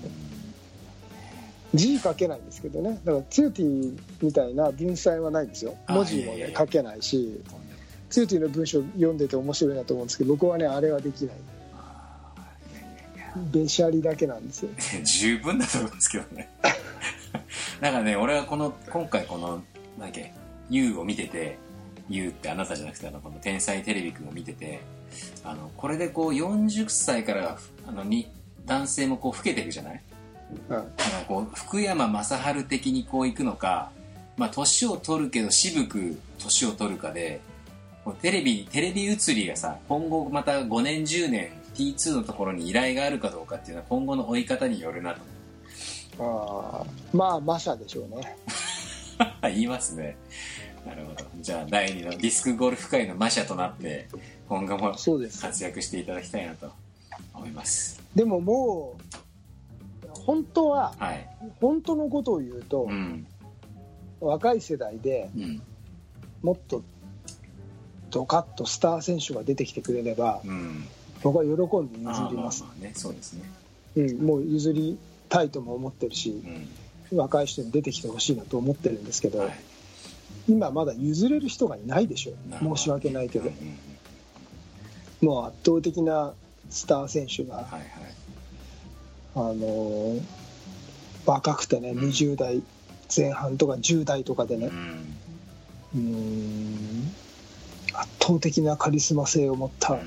[1.75, 3.01] 字書けないんですけどね。
[3.05, 5.77] だからツーティーみたいな文才はないんですよ。
[5.87, 7.41] あ文字もね書けないし
[8.11, 11.37] ツーティーの文章読んでて面白いなと思うんですけど僕はねあれはできない。
[13.51, 14.71] べしゃりだけなんですよ。
[15.05, 16.49] 十分だと思うんですけどね。
[17.81, 19.63] だからね俺はこの今回このなん
[20.01, 20.33] だっけ
[20.71, 21.57] 「YOU」を見てて
[22.11, 24.81] 「YOU」ってあなたじゃなくてあのこの「天才テレビくん」を見てて
[25.45, 28.31] あのこれでこう40歳からあのに
[28.67, 30.03] 男性もこう老けていくじゃない？
[30.69, 33.91] はいだからこう福山雅治的にこういくのか
[34.37, 37.41] まあ年を取るけど渋く年を取るかで
[38.21, 45.21] テレビテレビ映りがさ今後また5年10年 T2 のところに依頼があるかどうかっていうのは今後の追い方によるなと。
[46.19, 47.17] あー。
[47.17, 48.37] まあ馬車でしょうね。
[49.43, 50.17] 言いますね。
[50.87, 51.25] なるほど。
[51.41, 54.09] じゃあ第2のディスクゴルフ界の魔者となって
[54.49, 56.73] 今後も活躍していただきたいなと
[57.35, 58.03] 思います。
[58.15, 59.12] でももう
[60.25, 61.29] 本当ははい。
[61.61, 63.27] 本当のことを言うと、うん。
[64.21, 65.63] 若い世代でうん。
[66.43, 66.83] もっと
[68.11, 70.87] ドカッとスター選手が出てきてくれればうん。
[71.23, 72.63] 僕は喜んで譲ります。
[72.63, 73.51] まあ、まあねそうですね。
[73.97, 76.43] うん、もう譲りたいとも思ってるし
[77.11, 77.19] うん。
[77.19, 79.61] 若い人に出てきてほしいなと思ってるんですけど、はい。
[80.49, 82.33] 今まだ譲れる人がいないでしょ
[82.77, 83.51] 申し訳ないけど。
[85.21, 86.33] もう圧倒的な
[86.69, 87.83] スター選手が、はいはい
[89.35, 90.23] あのー
[91.25, 92.09] 若くてねうん。
[92.09, 92.63] 20代
[93.15, 94.71] 前半とか10代とかでね。
[95.95, 97.13] うん。
[97.95, 100.03] 圧倒的なカリスマ性を持ったうん。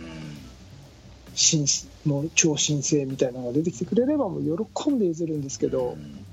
[1.36, 1.66] 新
[2.06, 6.26] もう超新星みたいなのが出てきてくれればもう喜んで譲るんですけど、うん。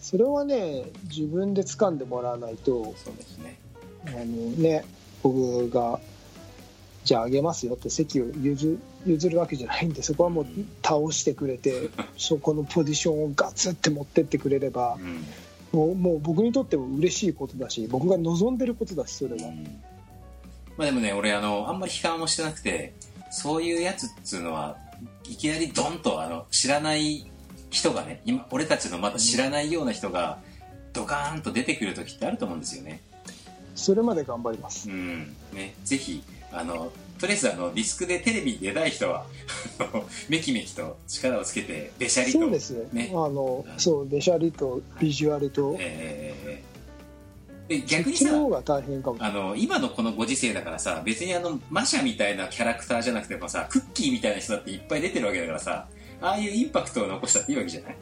[0.00, 3.58] それはね自分で掴んでもらわないとそうですね。
[4.06, 4.84] あのね
[5.22, 6.00] 僕が
[7.04, 10.46] じゃああげますよって席を譲譲るわけじゃないんでそこはもう
[10.82, 15.24] 倒してくれて そこのポジションをガツって持ってってくれればうん
[15.72, 19.52] もうもう僕にとっても嬉しいことだし僕が望んでることだしそれは。
[20.76, 22.94] まあでもね俺あのあんまり批判もしてなくて
[23.30, 24.76] そういうやつっつうのは
[25.28, 27.26] いきなりドンとあの知らない
[27.70, 30.38] 人がね今俺たちのまだ知らないような人が
[30.92, 33.00] ドカーンと出てくる時ってあると思うんですよね
[33.74, 34.88] それまで頑張ります。
[34.88, 39.26] うんねぜひあのとりあえずあのディスクでテレビに出たい人は
[40.28, 43.10] めきめきと力をつけてべしゃりとそうですね。
[43.12, 46.76] あのそうべしゃりとビジュアルと、えー
[47.68, 49.16] で逆にさちの方が大変かも。
[49.18, 55.88] あの今のこのご時世だからさ別にあのマシャみたいなキャラクターじゃなくてもさクッキーみたいな人だっていっぱい出てるわけだからさ
[56.20, 57.96] ああいうインパクトを残したっていいわけじゃない？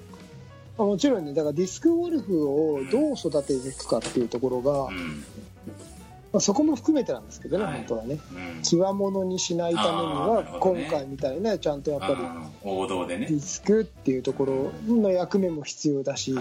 [0.77, 1.33] もちろんね。
[1.33, 5.24] だからディスクゴルフをどう育てていくかっていうところが、うん
[6.34, 7.74] まあ、そこも含めてなんですけどね、はい。
[7.74, 8.18] 本当はね。
[8.32, 8.62] うん。
[8.64, 12.14] 極物にしないためには今回みたいなちゃんとやっぱり
[12.64, 13.26] 王道でね。
[13.26, 16.34] ディスクっていうところの役目も必要だし、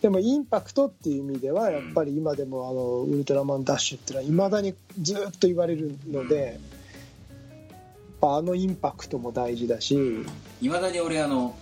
[0.00, 6.54] でもインパクトっていう意味ではやっぱり今でもあのウルトラマンダッシュっていうのはいまだにずっと言われるので、やっ
[8.20, 10.24] ぱあのインパクトも大事だし、
[10.60, 11.56] いまだに俺あの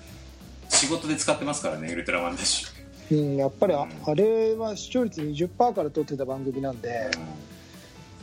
[0.68, 2.80] 仕事で使ってますからねウルトラマンダッシュ。
[3.12, 7.10] うん、やっぱりあ,、れは視聴率20%から撮ってた番組なんで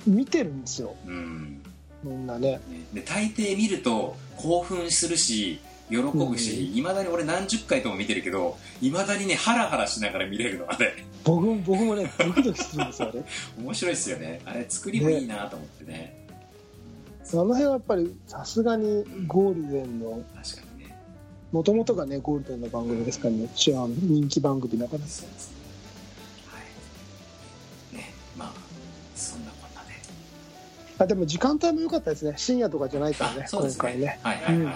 [0.08, 0.96] 見てるんですよ。
[1.06, 1.62] うん。
[2.04, 2.52] みんなね。
[2.52, 2.62] ね
[2.94, 10.94] で大抵見ると興奮するし喜ぶしいま、未だに俺何十回とも見てるけどいまだにねハラハラしながら見れるのあれ
[11.24, 13.24] 僕も僕もねドキドキするんですよあれ。
[13.64, 14.42] 面白いですよね。
[14.46, 16.26] あれ作りもいいなと思ってね。
[17.30, 20.96] あの辺はやっぱりさすがにゴールデンの確かにね。
[21.52, 23.50] もともとがねゴールデンの番組ですからね。
[23.54, 25.00] 一応人気番組だから。
[25.00, 25.57] そうですね
[31.00, 32.34] あでも時間帯も良かったですね。
[32.38, 33.78] 深夜とかじゃないからねそうですね。
[33.80, 34.20] 今回ね。
[34.24, 34.76] はいはいはいはい、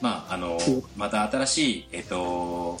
[0.00, 0.82] まああのうん。
[0.96, 2.78] また新しいえっ、と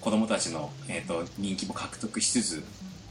[0.00, 2.62] 子供たちの、えっと人気も獲得しつつ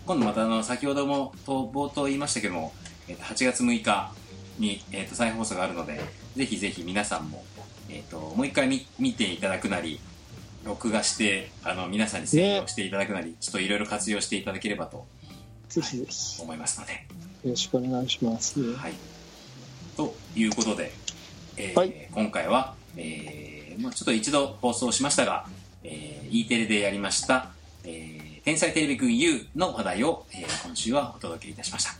[0.05, 2.73] 今度またあの先ほどもと冒頭言いましたけども、
[3.07, 4.11] えっと8月6日
[4.59, 5.99] に、えっと再放送があるので
[6.35, 7.43] ぜひぜひ皆さんも、
[7.89, 9.99] えっともう一回見見ていただくなり
[10.65, 15.05] 録画してあの皆さんに専用していただくなり、ちょっといろいろ活用していただければと
[15.73, 17.05] ぜひぜひよ思いますので
[17.43, 18.93] ろしくお願いしますはい。
[19.97, 20.91] ということで、
[21.57, 25.47] えーはい今回は、えーまあ、ちょっと一度放送しましたが、
[25.83, 27.49] えー E テレでやりました、
[27.83, 31.91] えー天才テレビくん U の話題を、えー今週はお届けいたしました。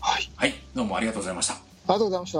[0.00, 1.54] はいはい、どうもありがとうございました。
[1.54, 2.38] ありがとうございました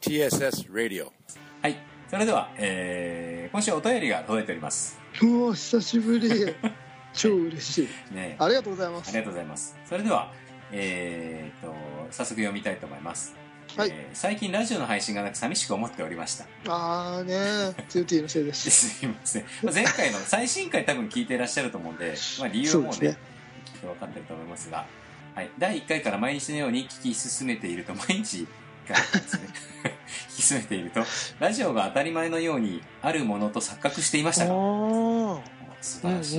[0.00, 1.08] TSS Radio.
[1.62, 1.76] はい、
[2.10, 4.98] それでは、えー今週はお便りが届いております。
[5.22, 6.28] もう久しぶり
[7.14, 8.14] 超嬉しい。
[8.14, 9.08] ね、ありがとうございます。
[9.08, 9.76] ありがとうございます。
[9.88, 10.32] それでは、
[10.72, 11.74] えー、と
[12.10, 13.34] 早速読みたいと思います。
[13.76, 13.90] はい。
[13.92, 16.44] えー最近ラジオの配信がなく寂しく思っておりました。
[16.68, 17.34] ああね。
[17.88, 18.70] ツーティーのせいです。
[18.70, 19.44] すいません。
[19.62, 23.16] まあ前回の 最新回多分聞いていらっしゃると思うんで、まあ理由はもうね、
[23.64, 24.86] きっと分かってると思いますが、
[25.34, 25.50] はい。
[25.58, 28.46] 第1回から毎日のように聞き進めていると、毎日
[28.88, 29.48] がですね、
[30.30, 31.04] 聞き進めていると、
[31.40, 35.40] ラジオが当たり前のようにあるものと錯覚していましたが、あ
[35.84, 36.32] 素晴らし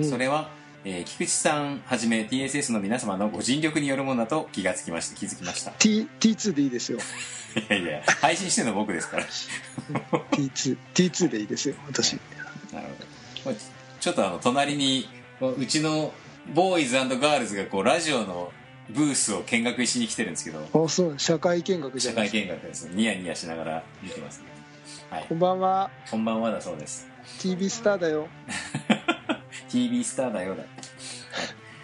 [0.00, 0.04] い。
[0.04, 0.48] それは、
[0.84, 5.72] えー菊池さんはじめ TSS の皆様のご尽力によるものだと気がつきました、気づきました。
[5.72, 6.98] T T2 でいいですよ
[7.68, 9.24] いやいや、配信してるの僕ですから。
[9.24, 12.14] T2 T2 でいいですよ私
[12.72, 12.86] なる
[13.44, 13.56] ほど。
[14.00, 16.12] ちょっとあの、隣に、こううちの
[16.54, 18.52] ボーイズガールズがこう、ラジオの
[18.88, 22.88] ブースを見学しに来てるんですけど、あそう社会見学じゃ社ない会見学です。
[22.92, 24.44] ニヤニヤしながら見てます、ね。
[25.10, 25.34] はいこ。
[25.34, 27.08] んばんはこんばんはだそうです。
[27.40, 28.28] TV スターだよ
[29.68, 30.62] TV スターだよだ。
[30.62, 30.68] はい。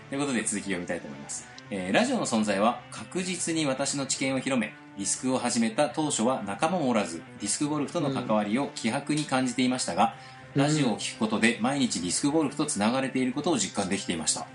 [0.09, 1.47] ということで続き読みたいと思います。
[1.71, 10.15] えーラジオの存在は確実に私の知見を広め、ディスクを始めた当初は仲間もおらず、ディスクゴルフとの関わりを希薄に感じていましたが、
[10.55, 14.43] ラジオを聞くことで毎日ディスクゴルフとつながれていることを実感できていました。
[14.43, 14.47] こ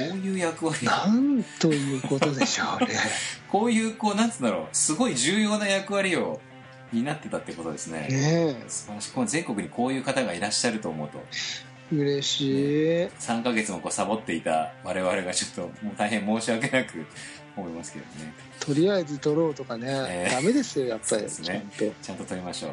[0.00, 2.94] ういう役割を、なんということでしょうね
[3.50, 6.40] こういう、こう、なんつうんだろう、すごい重要な役割を
[6.92, 8.08] 担ってたってことですね。
[8.08, 9.12] ね素晴らしい。
[9.12, 11.18] この全国にこういう方がいらっしゃると思うと、
[11.92, 13.06] え嬉しい。
[13.06, 17.04] 3ヶ月もこうサボっていた我々がちょっともう大変申し訳なく
[17.56, 18.32] 思いますけどね。
[18.60, 21.22] とりあえず撮ろうとかね、えーダメですよやっぱり。
[21.22, 21.28] ね。
[21.28, 22.72] ちゃんと、ちゃんと撮りましょう。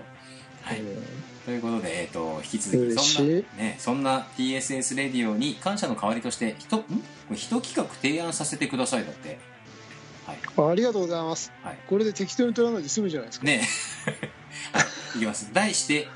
[0.64, 0.98] はい、え
[1.46, 6.82] ということで、えー、と引き続きそんな,、ね、そんな TSS レディオに感謝の代わりとしてひとん？
[6.84, 6.86] こ
[7.32, 9.40] れ一企画提案させてくださいだって
[10.26, 10.38] はい。
[10.38, 11.52] ーありがとうございます。
[11.64, 11.80] はい。
[11.88, 13.46] これで適当に撮らないで済むじゃないですか。
[13.46, 13.62] ね。
[14.72, 14.84] はい
[15.18, 15.54] いきます。
[15.54, 16.08] 題して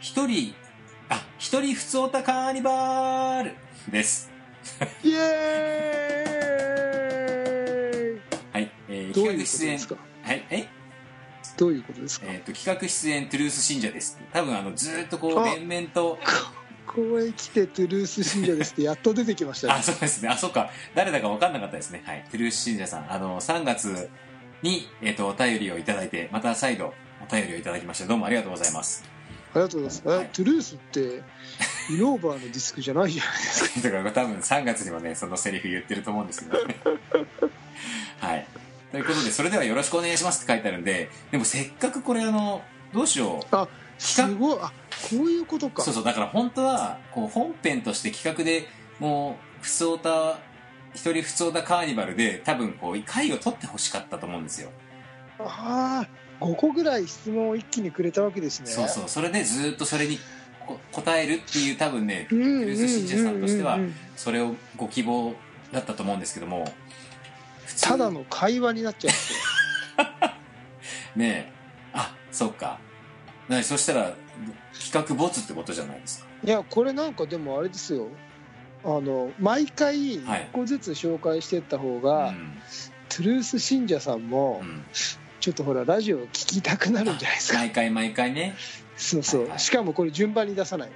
[0.00, 0.54] 一人
[1.08, 3.54] あ一人ふつおたカーニバール
[3.90, 4.30] です。
[5.04, 8.20] イエーイ。
[8.52, 9.72] はい、えー、どういうこと企画出演。
[9.72, 10.46] ですかはい。
[10.50, 10.68] え？
[11.56, 14.18] どういうことですか、えー、と企画出演トゥルース信者です。
[14.32, 15.54] 多分あのずーっとこうあ。
[15.54, 16.18] 連綿と
[16.86, 19.74] ここへ来てトゥルース信者ですってやっと出てきましたね。
[19.74, 20.28] あそうですね。
[20.28, 20.70] あそうか。
[20.94, 22.02] 誰だか分かんなかったですね。
[22.06, 22.24] はい。
[22.30, 23.12] トゥルース信者さん。
[23.12, 24.08] あの3月
[24.62, 26.94] に、えー、とお便りをいただいてまた再度
[27.28, 29.04] お便りをいただきましてどうもありがとうございます。
[29.52, 30.24] ありがとうございます、はい。
[30.24, 31.00] えトゥルースって
[31.90, 33.80] イノーバーのディスクじゃないじゃないですか。
[33.88, 36.76] だから多分3月にもねそのセリフ言ってると思うんですけどね。
[38.20, 38.46] はい。
[38.92, 42.62] ということでそれではよろしくお願いしますって書いてあるんででもせっかくこれあの
[42.92, 43.56] どうしよう。
[43.56, 43.68] あ
[43.98, 44.58] すごい。
[44.60, 44.72] あ
[45.10, 45.82] こういうことか。
[45.82, 46.04] そうそう。
[46.04, 48.66] だから本当はこう本編として企画で
[48.98, 50.38] もうふつおた
[50.94, 54.70] 一人ふつおたカーニバルで多分こう回を取ってほしかったと思うんですよ、
[55.38, 56.06] あ
[56.40, 58.66] あ5個ぐらい質問を一気にくれたわけですね。
[58.66, 59.08] そうそう。
[59.08, 60.18] それでずっとそれに
[60.66, 62.64] こ答えるっていう多分ねうんうんうんうんうん。
[62.64, 63.78] クルーズ信者さんとしては
[64.16, 65.34] それをご希望
[65.72, 66.64] だったと思うんですけども。
[67.64, 69.18] 普通ただの会話になっちゃって。
[71.18, 71.52] ねえ。
[71.92, 72.78] あそっか
[73.48, 74.12] なにそしたら
[74.78, 76.26] 企画没ってことじゃないですか。
[76.44, 78.08] いやこれなんかでもあれですよ。
[78.84, 80.48] あの毎回はい。
[80.48, 82.58] 1個ずつ紹介していった方うが、ん。
[83.08, 84.84] トゥルース信者さんもうん。
[85.40, 87.58] ちょっとほらラジオ聞きたくなるんじゃないですか。
[87.58, 88.54] 毎回毎回ね。
[88.96, 89.58] そうそう、はいはい。
[89.60, 90.90] しかもこれ順番に出さない。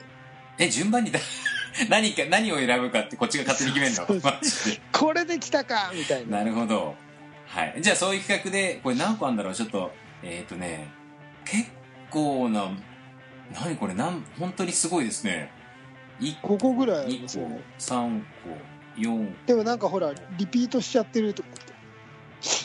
[0.58, 1.20] え順番にだ
[1.88, 4.32] 何か何を選ぶかってこっちが勝手に決めるの？
[4.92, 6.38] これで来たかみたいな。
[6.38, 6.96] なるほど。
[7.46, 7.76] はい。
[7.80, 9.54] じゃあそういう企画でこれ何個あるんだろう？
[9.54, 9.92] ちょっと
[10.22, 10.88] えっ、とね
[11.44, 11.68] 結
[12.10, 12.70] 構な
[13.54, 15.50] 何これなん本当にすごいですね。
[16.20, 17.60] 1 5個ぐらいあり2ますよね。
[17.78, 18.22] 個3
[18.96, 21.72] 個4でもなんかほらリピートしちゃってるとこって。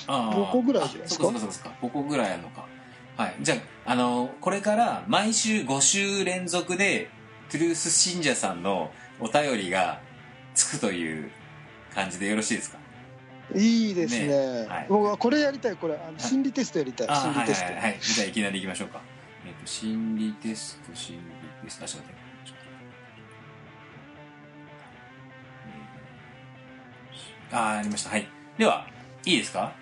[0.08, 1.28] あー5個ぐらいじゃないですか？
[1.28, 2.66] あそっかそっかそっか5個ぐらいあるのか。
[3.18, 3.36] はい。
[3.42, 7.10] じゃああのこれから毎週5週連続で
[7.50, 10.02] トゥルース信者さんのお便りが
[10.54, 11.32] つくという
[11.94, 12.78] 感じでよろしいですか？
[13.56, 14.28] いいですね。
[14.28, 14.86] ねはい。
[14.90, 15.96] 僕はこれやりたいこれ。
[15.96, 17.08] あの心理テストやりたい。
[17.08, 19.00] 心理テスト、はいはいじゃあいきなりいきましょうか。
[19.00, 19.15] えっ、と
[19.66, 21.24] 心理テスト心理
[21.64, 21.86] テスト。
[21.86, 22.16] あちょっと待っ
[27.50, 28.10] てあーありました。
[28.12, 28.28] はい。
[28.58, 28.88] では
[29.26, 29.74] いいですか？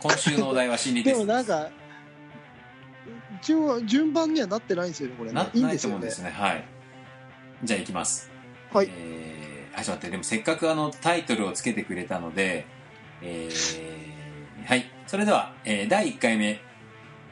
[0.00, 1.50] 今週のお題は心理テでストです。
[1.52, 1.70] もなんか
[3.40, 5.34] 一応順番にはなってないんですよねこれね。
[5.34, 5.92] ないないいんですよね。
[5.92, 6.30] と思うんですね。
[6.30, 6.64] はい。
[7.64, 8.30] じゃあいきます。
[8.72, 8.88] はい。
[8.90, 10.10] えー、あちょっと待って。
[10.10, 12.66] でもせっかくあのタイトルをつけてくれたので
[13.22, 14.84] えー、はい。
[15.06, 16.60] それでは、えー、第1回目、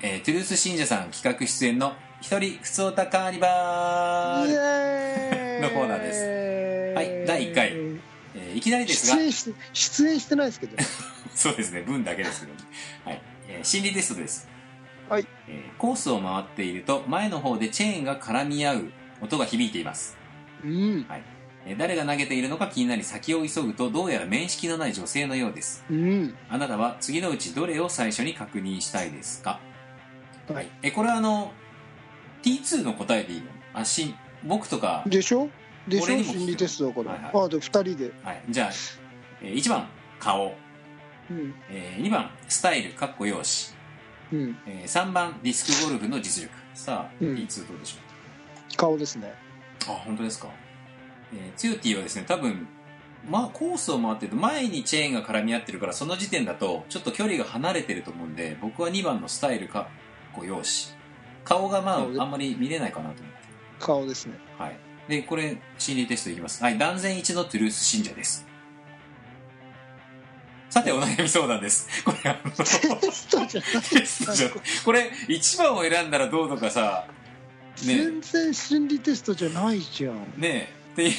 [0.03, 4.49] えー、トゥルース信者さん企画出演の一人ふつおたカーニバーイ。
[5.61, 6.95] ル、のコーナーです。
[6.97, 7.73] はい第一回。
[7.75, 9.17] えーいきなりですが。
[9.17, 10.77] 出演して出演してないですけど。
[11.35, 12.59] そうですね文だけですけどね、
[13.05, 14.49] はいえー心理テストです。
[15.09, 18.93] はい、えーコースを回っていると前の方でチェーンが絡み合う
[19.23, 20.17] 音が響いています。
[20.65, 21.07] うん。
[21.11, 25.85] えー誰が投げているのか気になり先を急ぐとどうやら面識のない女性のようです。
[25.91, 26.35] うん。
[26.49, 29.59] あなたは次のうちどれを最初に確認したいですか？
[30.53, 30.71] はい。
[30.83, 31.53] えこれはあの
[32.43, 33.47] T2 の答えでいいの？
[33.75, 35.49] あし僕とか、でしょ？
[35.89, 36.23] でしょ？
[36.23, 37.45] 心理テストだから、はいはい。
[37.47, 38.13] あで2人で。
[38.23, 38.71] はい、じゃあ、
[39.43, 39.89] え1番
[40.19, 40.55] 顔、
[41.31, 41.55] うん。
[41.71, 43.77] え2番スタイルかっこ容姿、
[44.33, 44.59] うん。
[44.67, 46.55] え3番ディスクゴルフの実力。
[46.75, 47.35] さあ、うん。
[47.35, 49.33] T2 どうでしょ顔ですね。
[49.89, 50.49] うあ本当ですか、
[51.33, 52.67] えー、ツヨティはですね多分
[53.29, 59.87] まあコースを回ってると前にチェーンが絡み合ってるからその時点だとちょっと距離が離れてると思うんで僕は2番のスタイルかっ
[60.37, 60.97] こ容姿。
[61.45, 63.49] 顔がまああんまり見れないかなと思って。
[63.79, 64.39] 顔ですね。
[64.59, 64.77] はい。
[65.09, 66.63] でこれ心理テストいきます。
[66.63, 66.79] はい。
[66.79, 68.47] 断然一のトゥルース信者です。
[70.69, 71.89] さてお悩み相談です。
[72.05, 72.51] これあの
[74.85, 77.07] これ1番を選んだらどうとかさ
[77.85, 77.97] ね。
[77.97, 80.17] 全然心理テストじゃないじゃん。
[80.37, 80.77] ねえ。
[80.93, 81.13] っていう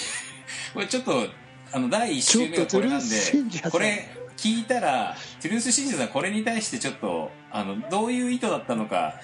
[0.73, 1.27] これちょっと
[1.71, 9.15] あの第1ちょ週目がっとトゥルーこれなんでこれ聞いたらトゥルース信者さんこれに対してちょっとあのどういう意図だったのか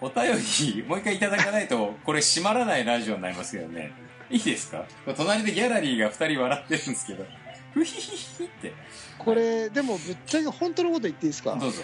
[0.00, 0.32] お便
[0.74, 3.92] りもう一回いただかないとこれ閉まらないラジオになりますけどね。
[4.30, 4.84] いいですか？
[5.16, 7.24] 隣でギャラリーが2人笑ってるんですけど。
[7.72, 8.72] ふひひひって。
[9.18, 11.54] これでもぶっちゃけ本当のこと言っていいですか？
[11.56, 11.82] どうぞ。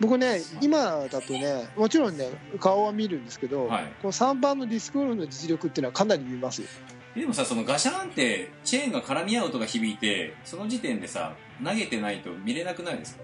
[0.00, 2.28] 僕ね今だとねもちろんね
[2.60, 3.84] 顔は見るんですけど、はい。
[4.02, 6.62] この3番のディスクゴルフの実力っていうのはかなり見ます。
[6.62, 6.68] よ
[7.14, 11.34] でもさそのガシャンってチェーンが絡み合う音が響いてその時点でさ
[11.64, 13.16] 投げてないと見れなくないです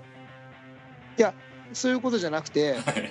[1.19, 1.35] か？
[1.73, 3.11] そういうことじゃなくてはい。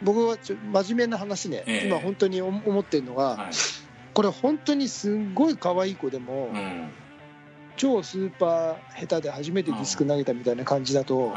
[0.00, 1.88] 僕はちょ真面目な話ね、ええ。
[1.88, 3.52] 今本当に思思ってるのが、はい。
[4.14, 6.88] これ本当にすんごい可愛い子でも、うん。
[7.76, 11.34] 超スーパー下手で初めてディスク投げたみたいな感じだと、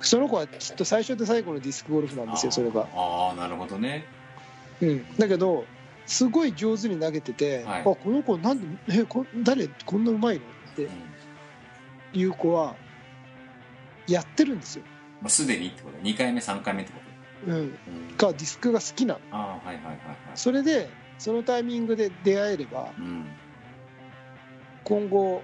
[0.00, 4.04] その子はきっと最初で最後のディスクゴルフなんですよそれが、ああなるほどね。
[4.80, 5.64] うん、だけど
[6.06, 7.80] すごい上手に投げてて、はい。
[7.80, 10.42] あこの子なんでえこ誰こんなうまいの？
[10.72, 12.20] ってうん。
[12.20, 12.76] いう子は
[14.06, 14.84] やってるんですよ、
[15.20, 17.00] まあ、すでにってこと？2回目3回目ってこ
[17.46, 19.20] うん、と、うん、がディスクが好きなの。
[19.30, 19.98] ああはいはいはいはい。
[20.34, 20.88] それで
[21.18, 23.26] そのタイミングで出会えればうん。
[24.84, 25.42] 今後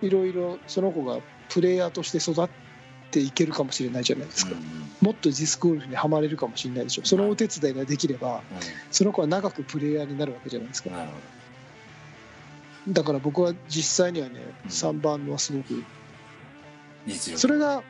[0.00, 1.18] いろいろその子が
[1.48, 2.48] プレイヤーとして育っ
[3.12, 4.54] ていけるかもしれないじゃないですか、
[5.00, 7.04] もっとディスクゴルフにはまれるかもしれないでしょ。
[7.04, 8.42] そのお手伝いができれば
[8.90, 10.90] その子は長くプレイヤーになるわけじゃないですか。
[12.88, 14.70] だから僕は実際にはねうん。
[14.70, 15.84] 3番のはすごく
[17.36, 17.82] それが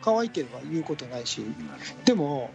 [0.00, 1.42] 可愛ければ言うことないし
[2.04, 2.50] でも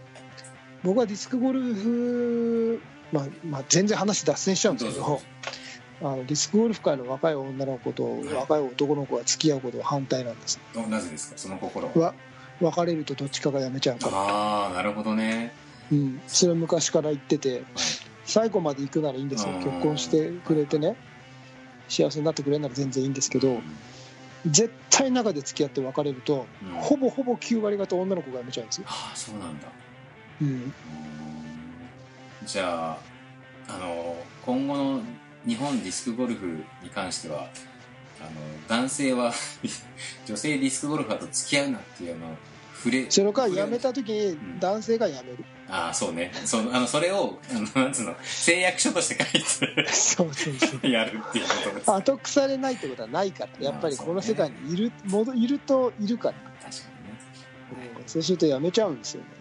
[0.84, 2.82] 僕はディスクゴルフ、
[3.12, 5.22] まあ、まあ全然話脱線しちゃうんですけど
[6.02, 10.60] あのディスクゴルフ界の若い女の子とはい若い男の子が付き合うことは反対なんです。
[10.76, 11.38] おなぜですか？
[11.38, 11.94] その心は。
[11.96, 12.14] わ
[12.62, 14.10] 別れるとどっちかが辞めちゃうか。
[14.10, 15.54] ら、ああなるほどね。
[15.92, 17.64] うん、それは昔から言ってて
[18.26, 19.54] 最後まで行くならいいんですよ。
[19.54, 20.96] うん結婚してくれてね
[21.90, 23.62] 幸せになってくれるなら全然いいんですけど
[24.46, 26.74] 絶対中で付き合って別れるとうん。
[26.82, 29.68] ほぼほぼ9割方女の子が辞めちゃうんですよ、ああそうなんだ。
[30.42, 30.74] うん、うん。
[32.46, 32.98] じゃあ
[33.74, 34.16] あの
[34.46, 35.02] 今後の
[35.46, 37.50] 日本ディスクゴルフに関しては
[38.20, 38.32] あの
[38.68, 39.34] 男性は
[40.26, 42.28] 女性ディスクゴルファーと付き合うなっていうの
[42.84, 44.60] 触れそれから触れ辞めた時にん。
[44.60, 46.32] 男性が辞める、ああそうね。
[46.44, 49.42] そのあのそれをあのなんつうの誓約書として書い
[49.86, 50.88] てそうそうそう。
[50.92, 51.92] やるっていうことです。
[51.92, 56.90] 後腐れないってことはないからやっぱりこの世界にいる戻いるといるから、確か
[57.72, 57.98] にね。
[57.98, 59.28] うんそうすると辞めちゃうんですよね。
[59.30, 59.34] ね。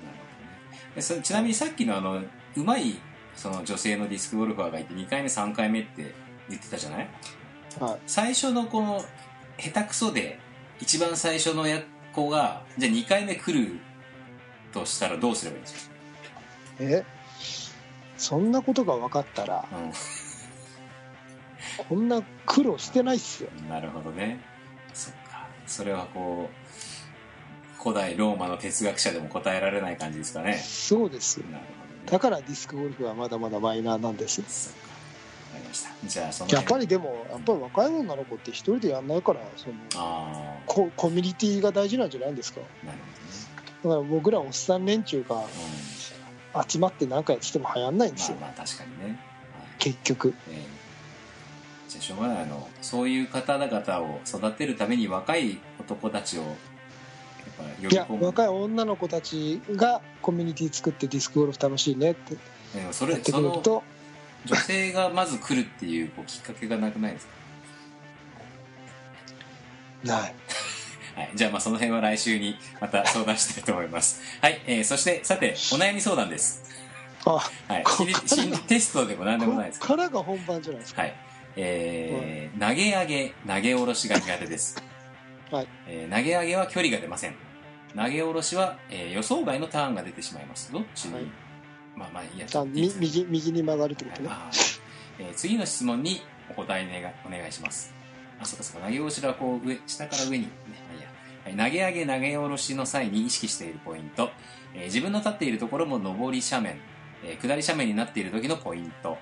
[0.94, 2.22] でそちなみにさっきのあの
[2.54, 2.96] うまい
[3.34, 6.14] その女性のディスクゴルファーがいて2回目3回目って
[6.48, 7.08] 言ってたじゃない？
[7.80, 7.98] はい。
[8.06, 9.04] 最初のこの
[9.58, 10.38] 下手くそで
[10.80, 13.78] 一番最初のや子がじゃあ2回目来る
[14.72, 15.94] としたらどうすればいいんですか、
[16.80, 17.04] え？
[18.16, 19.64] そんなことが分かったら
[21.88, 23.50] こんな苦労してないっすよ。
[23.58, 24.40] うん、なるほどね。
[24.92, 25.48] そっか。
[25.66, 30.54] それはこう古代ローマの哲学者でも答えられない感じですかね。
[30.58, 31.46] そうですよ。
[31.46, 31.78] なるほど。
[31.78, 34.40] ねだからディスクゴルフはまだまだマイナーなんです。
[34.40, 34.46] わ
[35.58, 35.90] かりました。
[36.04, 42.60] じゃあそのやっぱりりでもやっぱり若い女の子って一人でやんないからそのあココミュニティが大事なんじゃないんですか。
[42.82, 42.98] あなる
[43.84, 48.36] だから僕らおっさん連中がほどね、集まって何かやってても流行んないんうん、ですよ。
[48.40, 49.16] まあまあ確かにね、はい。
[49.78, 50.34] 結局。
[50.50, 50.82] ええ。
[51.88, 52.42] じゃあしょうがない。
[52.42, 56.42] あのそういう方々を育てるために若い男たちを
[57.80, 57.94] い。
[57.94, 62.36] や若い女の子たちがコミュニティ作ってディスクゴルフ楽しいねって
[62.92, 63.82] そやってくれると
[64.46, 67.32] 女性がまず来るっていうこうきっかけがなくないですか、
[70.04, 70.34] ない。
[71.14, 74.20] はい、じゃあまあその辺は来週にまた相談したいと思います。
[74.40, 76.62] はい、えーそしてさてお悩み相談です。
[77.24, 77.32] あ
[77.68, 77.82] はい。
[77.84, 79.80] こ心理テストでも何でもないです。
[79.80, 81.02] からが本番じゃないですか。
[81.02, 81.14] はい。
[81.56, 84.82] えー投げ上げ、投げ下ろしが苦手です。
[85.50, 85.68] はい。
[85.86, 87.34] えー投げ上げは距離が出ません。
[87.96, 90.72] 投げ下ろしは、えー予想外のターンが出てしまいます。
[90.72, 91.24] どっちに、はい
[91.96, 92.46] まあまあいいや。
[92.66, 94.38] 右右に曲がるってことね、はい
[95.18, 97.94] えー次の質問にお答えお願いします。
[98.40, 98.86] あ、そうかそうか。
[98.86, 101.06] 投げ下ろしはこう上、下から上に、ね、まあいいや。
[101.66, 104.30] はい投げ上げ、投げ下ろしの際に意識しているポイント。
[104.74, 106.80] えー自分の立っているところも上り斜面、
[107.24, 109.18] えー下り斜面になっている時のポイント。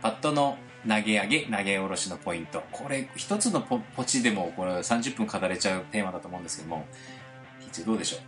[0.00, 0.58] パットの
[0.88, 2.62] 投げ上げ、投げ下ろしのポイント。
[2.72, 6.86] これ、一つのポポチでも、これ30分語れちゃうテーマだと思うんですけども、
[7.72, 8.18] 一どうでしょ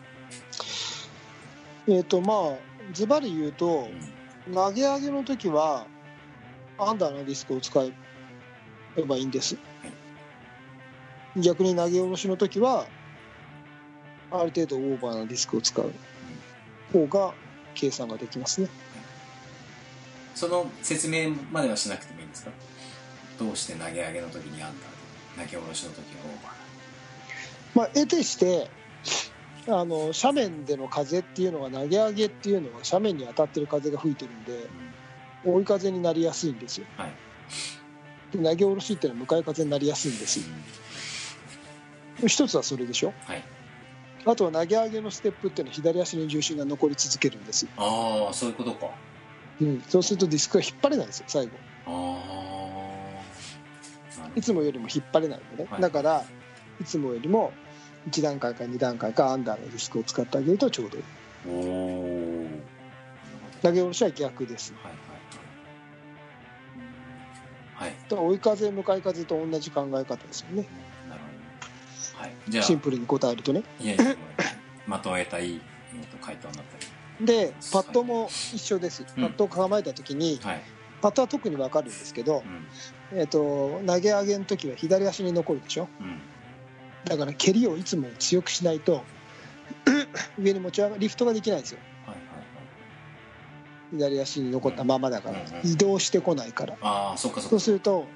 [1.87, 2.57] えっ、とまあ
[2.93, 3.89] ズバリ言うと
[4.47, 4.55] う、うん。
[4.55, 5.87] 投げ上げの時は
[6.79, 7.79] アンダーのディスクを使
[8.97, 9.57] えばいいんです、
[11.37, 12.87] 逆に投げ下ろしの時は
[14.31, 15.93] ある程度オーバーなディスクを使う
[16.93, 17.35] 方が
[17.75, 18.69] 計算ができますね。
[20.35, 22.51] その説明まではしなくてもいいんですか？
[23.39, 24.75] どうして投げ上げの時にアン
[25.37, 26.53] ダーで投げ下ろしの時はオーバー
[27.75, 28.69] まあ得てして
[29.67, 34.67] あの斜面での風っていうのは投げ上げっていうのは斜面に当たってる風が吹いてるんで
[35.45, 36.87] 追い風になりやすいんですよ。
[36.97, 37.13] はい。
[38.37, 40.41] で投げ下ろしっていうのは向かい風になりやすいんです。
[40.41, 40.45] よ
[42.27, 43.13] 一つはそれでしょ？
[43.25, 43.43] はい。
[44.27, 48.89] あとは投げ上げのステップっていうのは左足に重心が残り続けるんですよ、ああそういうことか。
[49.61, 51.53] うん、そうするとディスクが引っ張れないんですよ最後。
[51.87, 52.19] あ
[54.25, 55.83] あいつもよりも引っ張れないんでね、はい。
[55.83, 56.25] だから
[56.81, 57.53] いつもよりも
[58.11, 61.05] 1段階か2段階かアンダーのディスクを使ってあげるとちょうどいい。
[63.63, 64.99] 投げ下ろしは逆ですはいはい
[67.79, 67.89] はい。
[67.89, 67.95] はい。
[68.09, 70.67] だから追い風向かい風と同じ考え方ですよね。
[71.09, 72.23] なるほど。
[72.23, 72.33] はい。
[72.49, 73.63] じゃあシンプルに答えるとね。
[73.81, 75.61] いやいや的を得たいい、
[76.21, 76.79] 回答になった
[77.21, 77.27] り。
[77.27, 79.05] でパットも一緒です。
[79.05, 79.25] パうん。
[79.27, 80.63] ットを構えた時に、はい、
[81.01, 82.43] パットは特に分かるんですけど、
[83.13, 83.19] うん。
[83.19, 85.89] えー、と投げ上げの時は左足に残るでしょ。
[86.01, 86.21] うん
[87.05, 89.05] だから蹴りをいつも強くしないと
[90.39, 91.79] 上に持ち上がリフトができないんですよ。
[92.07, 94.15] はいはいはい。
[94.15, 96.77] 左足に残ったままだから、うんうん移動してこないから。
[96.81, 98.07] ああそっかそうすると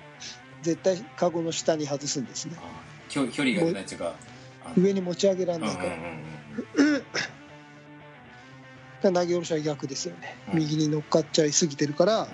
[0.63, 2.57] 絶対カゴの下に外すんですね。
[3.09, 4.15] 距距離が出ないっていうか
[4.77, 6.95] 上に持ち上げられうんうなんいから,、うん。
[6.95, 7.03] うん
[9.01, 10.59] 投げ下ろしは逆ですよね、うん。
[10.59, 12.29] 右に乗っかっちゃいすぎてるから、うん。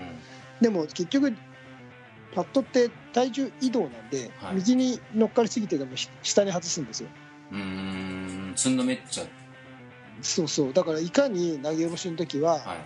[0.61, 1.35] でも結局
[2.35, 4.57] パットって体重移動なんで、はい。
[4.57, 7.09] 右に乗っかりすぎてでもし下に外すんですよ。
[7.53, 9.25] うーんつんのめっちゃ。
[10.21, 10.73] そうそう。
[10.73, 12.79] だからいかに投げ下ろしの時ははい。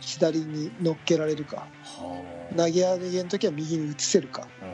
[0.00, 2.54] 左に乗っけられるかはあ。
[2.56, 4.68] 投げ上げの時は右に移せるかうん。
[4.70, 4.72] っ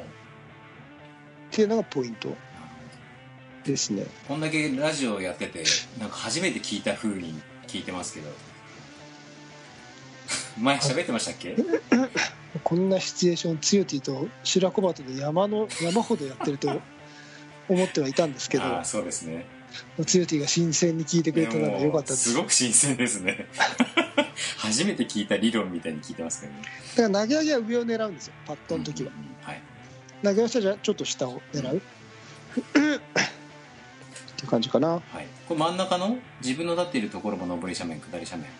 [1.50, 2.34] ていうのがポイント
[3.64, 4.06] ですね。
[4.26, 5.64] こんだけラジオやってて
[6.00, 8.30] なんか初めて聞いた風に聞いてますけど。
[10.58, 11.54] 前喋ってましたっけ？
[12.68, 16.68] こんなシチュエーションつよティと白子バトで山の山ほどやってると
[17.66, 19.46] 思ってはいたんですけどああそうですね。
[20.04, 22.32] つよティが新鮮に聞いてくれたのが良かったです。
[22.32, 23.46] すごく新鮮ですね。
[24.58, 26.62] 初めて聞いた理論みたいに聞いてますけどね。
[26.94, 29.62] だから投げ上げは上を狙うんですよパットの時は、うんうんうんはい。
[30.22, 31.80] 投げ下じゃあちょっと下を狙う、っ
[34.36, 34.88] て感じかな。
[34.90, 35.26] はい。
[35.48, 38.52] これ真ん中の自分の立っているところも上り斜面下り斜面。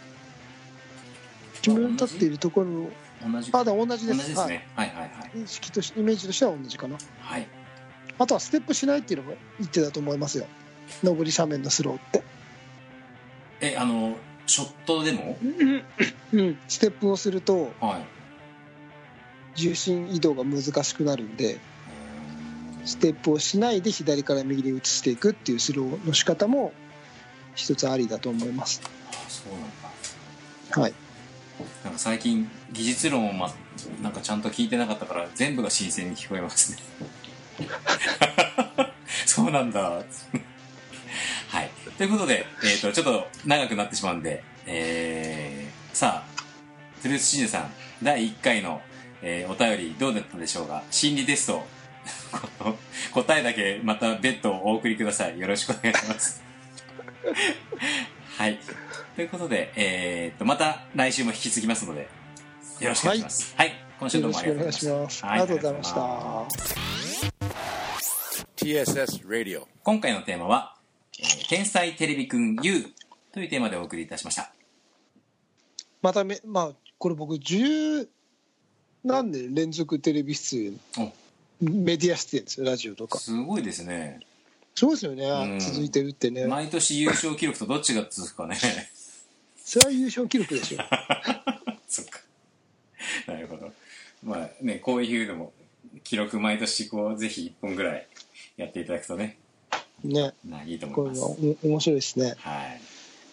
[1.58, 2.88] 自分の立っているところ
[3.22, 4.18] 同じあでも同じです。
[4.18, 6.96] 同じですね、はい、はいはい識としイメージとしては同じかな。
[7.20, 7.46] はい。
[8.18, 10.46] あとはステップしないっていうのも一手だと思いますよ。
[11.02, 12.22] 上り斜面のスローって。
[13.60, 14.16] えあの
[14.46, 15.36] ショットでも？
[16.32, 16.58] うん。
[16.68, 18.04] ステップをするとはい。
[19.54, 21.58] 重心移動が難しくなるんで
[22.84, 26.72] ステップをしないで左から右に移していくっていうスローの仕方も
[27.56, 28.80] 一つありだと思います。
[28.84, 29.62] あそうなん
[30.76, 30.80] だ。
[30.82, 30.94] はい
[31.84, 33.52] なんか最近技術論を、ま、
[34.02, 36.78] なんかちゃんと聞いてなかったから全部が新鮮に聞こえますね。
[39.26, 39.80] そうなんだ。
[41.48, 41.70] はい。
[41.96, 46.38] ということで、えー、とちょっと長くなってしまうんで、えー、さあ
[47.02, 48.80] トゥルースシンジさん第1回の、
[49.22, 50.82] えーお便りどうだったでしょうか？
[50.90, 51.66] 心理テスト。
[53.12, 55.38] 答えだけまた別途お送りください。
[55.38, 56.42] よろしくお願いします。
[58.36, 58.58] はい。
[59.18, 62.08] ということで、えー、とまた来週も引き継ぎますので
[62.78, 63.52] よろしくお願いします。
[63.56, 65.16] はい、今週どうもありよろしくおがとうございま願いします。
[65.16, 65.24] す。
[65.24, 66.78] はありがとうございましありがとうござ
[67.26, 69.14] いまた。
[69.24, 69.62] TSS Radio.
[69.82, 70.76] 今回のテーマは、
[71.18, 72.94] えー天才テレビくん U
[73.32, 74.52] というテーマでお送りいたしました。
[76.00, 78.06] まため、まあ、これ僕、10
[79.02, 80.66] 何年連続テレビ出
[80.98, 81.10] 演、
[81.60, 83.18] メディア出演ですよ、ラジオとか。
[83.18, 84.20] すごいですね。
[84.76, 85.58] そうですよね、うん。
[85.58, 86.46] 続いてるってね。
[86.46, 88.56] 毎年優勝記録とどっちが続くかね
[89.68, 90.78] それは優勝記録でしょ。
[91.86, 92.20] そっか。
[93.26, 93.70] なるほど。
[94.24, 95.52] まあねこういうのも
[96.04, 98.08] 記録毎年こうぜひ1本ぐらい
[98.56, 99.36] やっていただくとね。
[100.02, 101.42] ね、ないいとこ思います。
[101.42, 102.34] れはお面白いですね。
[102.38, 102.66] は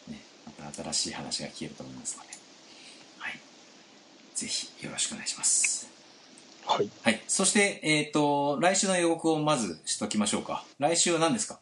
[0.09, 0.21] い、ね、
[0.59, 2.29] また新しい話が聞けると思いますので。
[3.19, 3.39] はい。
[4.35, 5.87] ぜひよろしくお願いします。
[6.65, 6.89] はい。
[7.01, 7.21] はい。
[7.29, 10.65] そしてえっ、と来週の予告をまずしときましょうか。
[10.79, 11.61] 来週は何ですか？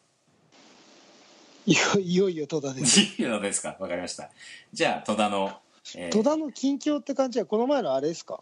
[1.66, 3.00] いよいよ戸田です。
[3.00, 3.76] いいのですか。
[3.80, 4.30] わかりました。
[4.72, 5.52] じゃあ戸田の、
[5.96, 8.40] えー戸田の近況って感じは、この前のあれですか？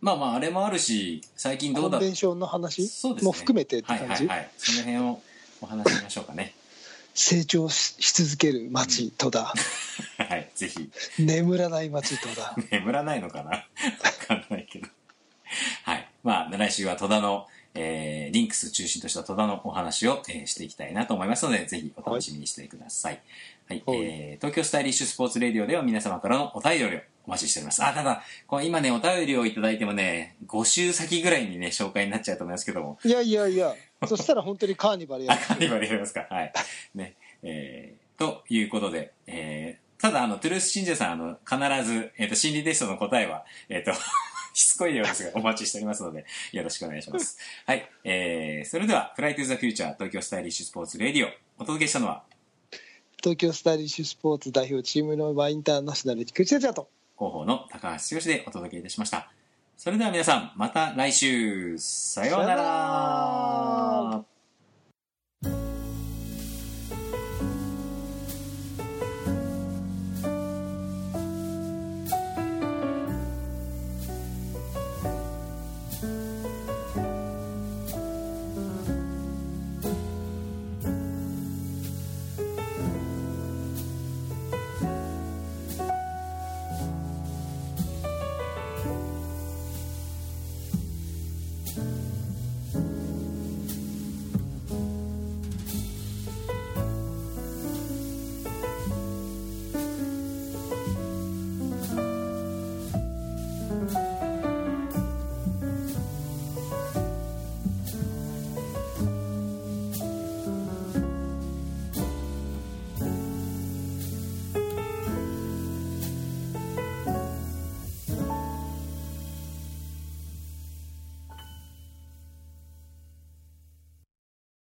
[0.00, 2.86] まあまああれもあるし最近どうだコンベンションの話？
[2.88, 3.26] そうですね。
[3.26, 4.50] も含めてって感じ、はいはいはい。
[4.56, 5.20] その辺を
[5.60, 6.54] お話ししましょうかね。
[7.14, 9.44] 成長しし続ける町、戸田。
[10.18, 10.90] はいぜひ。
[11.18, 12.56] 眠らない町、戸田。
[12.70, 13.50] 眠らないのかな？
[13.50, 13.64] わ
[14.26, 14.88] かんないけど。
[15.84, 16.08] はい。
[16.24, 23.20] まあ来週は戸田の、えーリンクス中心とした戸田のお話を、えーしていきたいなと思いますのでぜひお楽しみにしてください、
[23.68, 26.88] はいはいえー東京スタイリッシュスポーツレディオでは皆様からのお便りを
[27.26, 33.74] お待ちしておりますあただこう今ねお便りをいただいてもね5週先ぐらいにね紹介になっちゃうと思いますけどもいやいやいや、
[34.06, 36.26] そしたら本当にカーニバルやあ、 カーニバルやりますか？
[36.28, 36.52] はい。
[36.94, 37.14] ね。
[37.44, 41.38] えー、ということで、えー、ただ、あの、トゥルース信者さん、あの、
[41.80, 43.92] 必ず、えっ、と、心理テストの答えは、えっ、と、
[44.52, 47.38] しつこいようですが、お待ちしておりますので、よろしくお願いします。
[47.66, 47.88] はい。
[48.04, 52.24] えー、それでは、フライトゥーザフューチャー東京スタイリッシュスポーツレディオ、お届けしたのは、
[53.22, 56.88] 東京スタイリッシュスポーツ代表チームのバインターナショナル菊池哲也と。
[57.16, 59.30] 広報の高橋剛でお届けいたしました。
[59.76, 63.51] それでは皆さん、また来週、さようなさようなら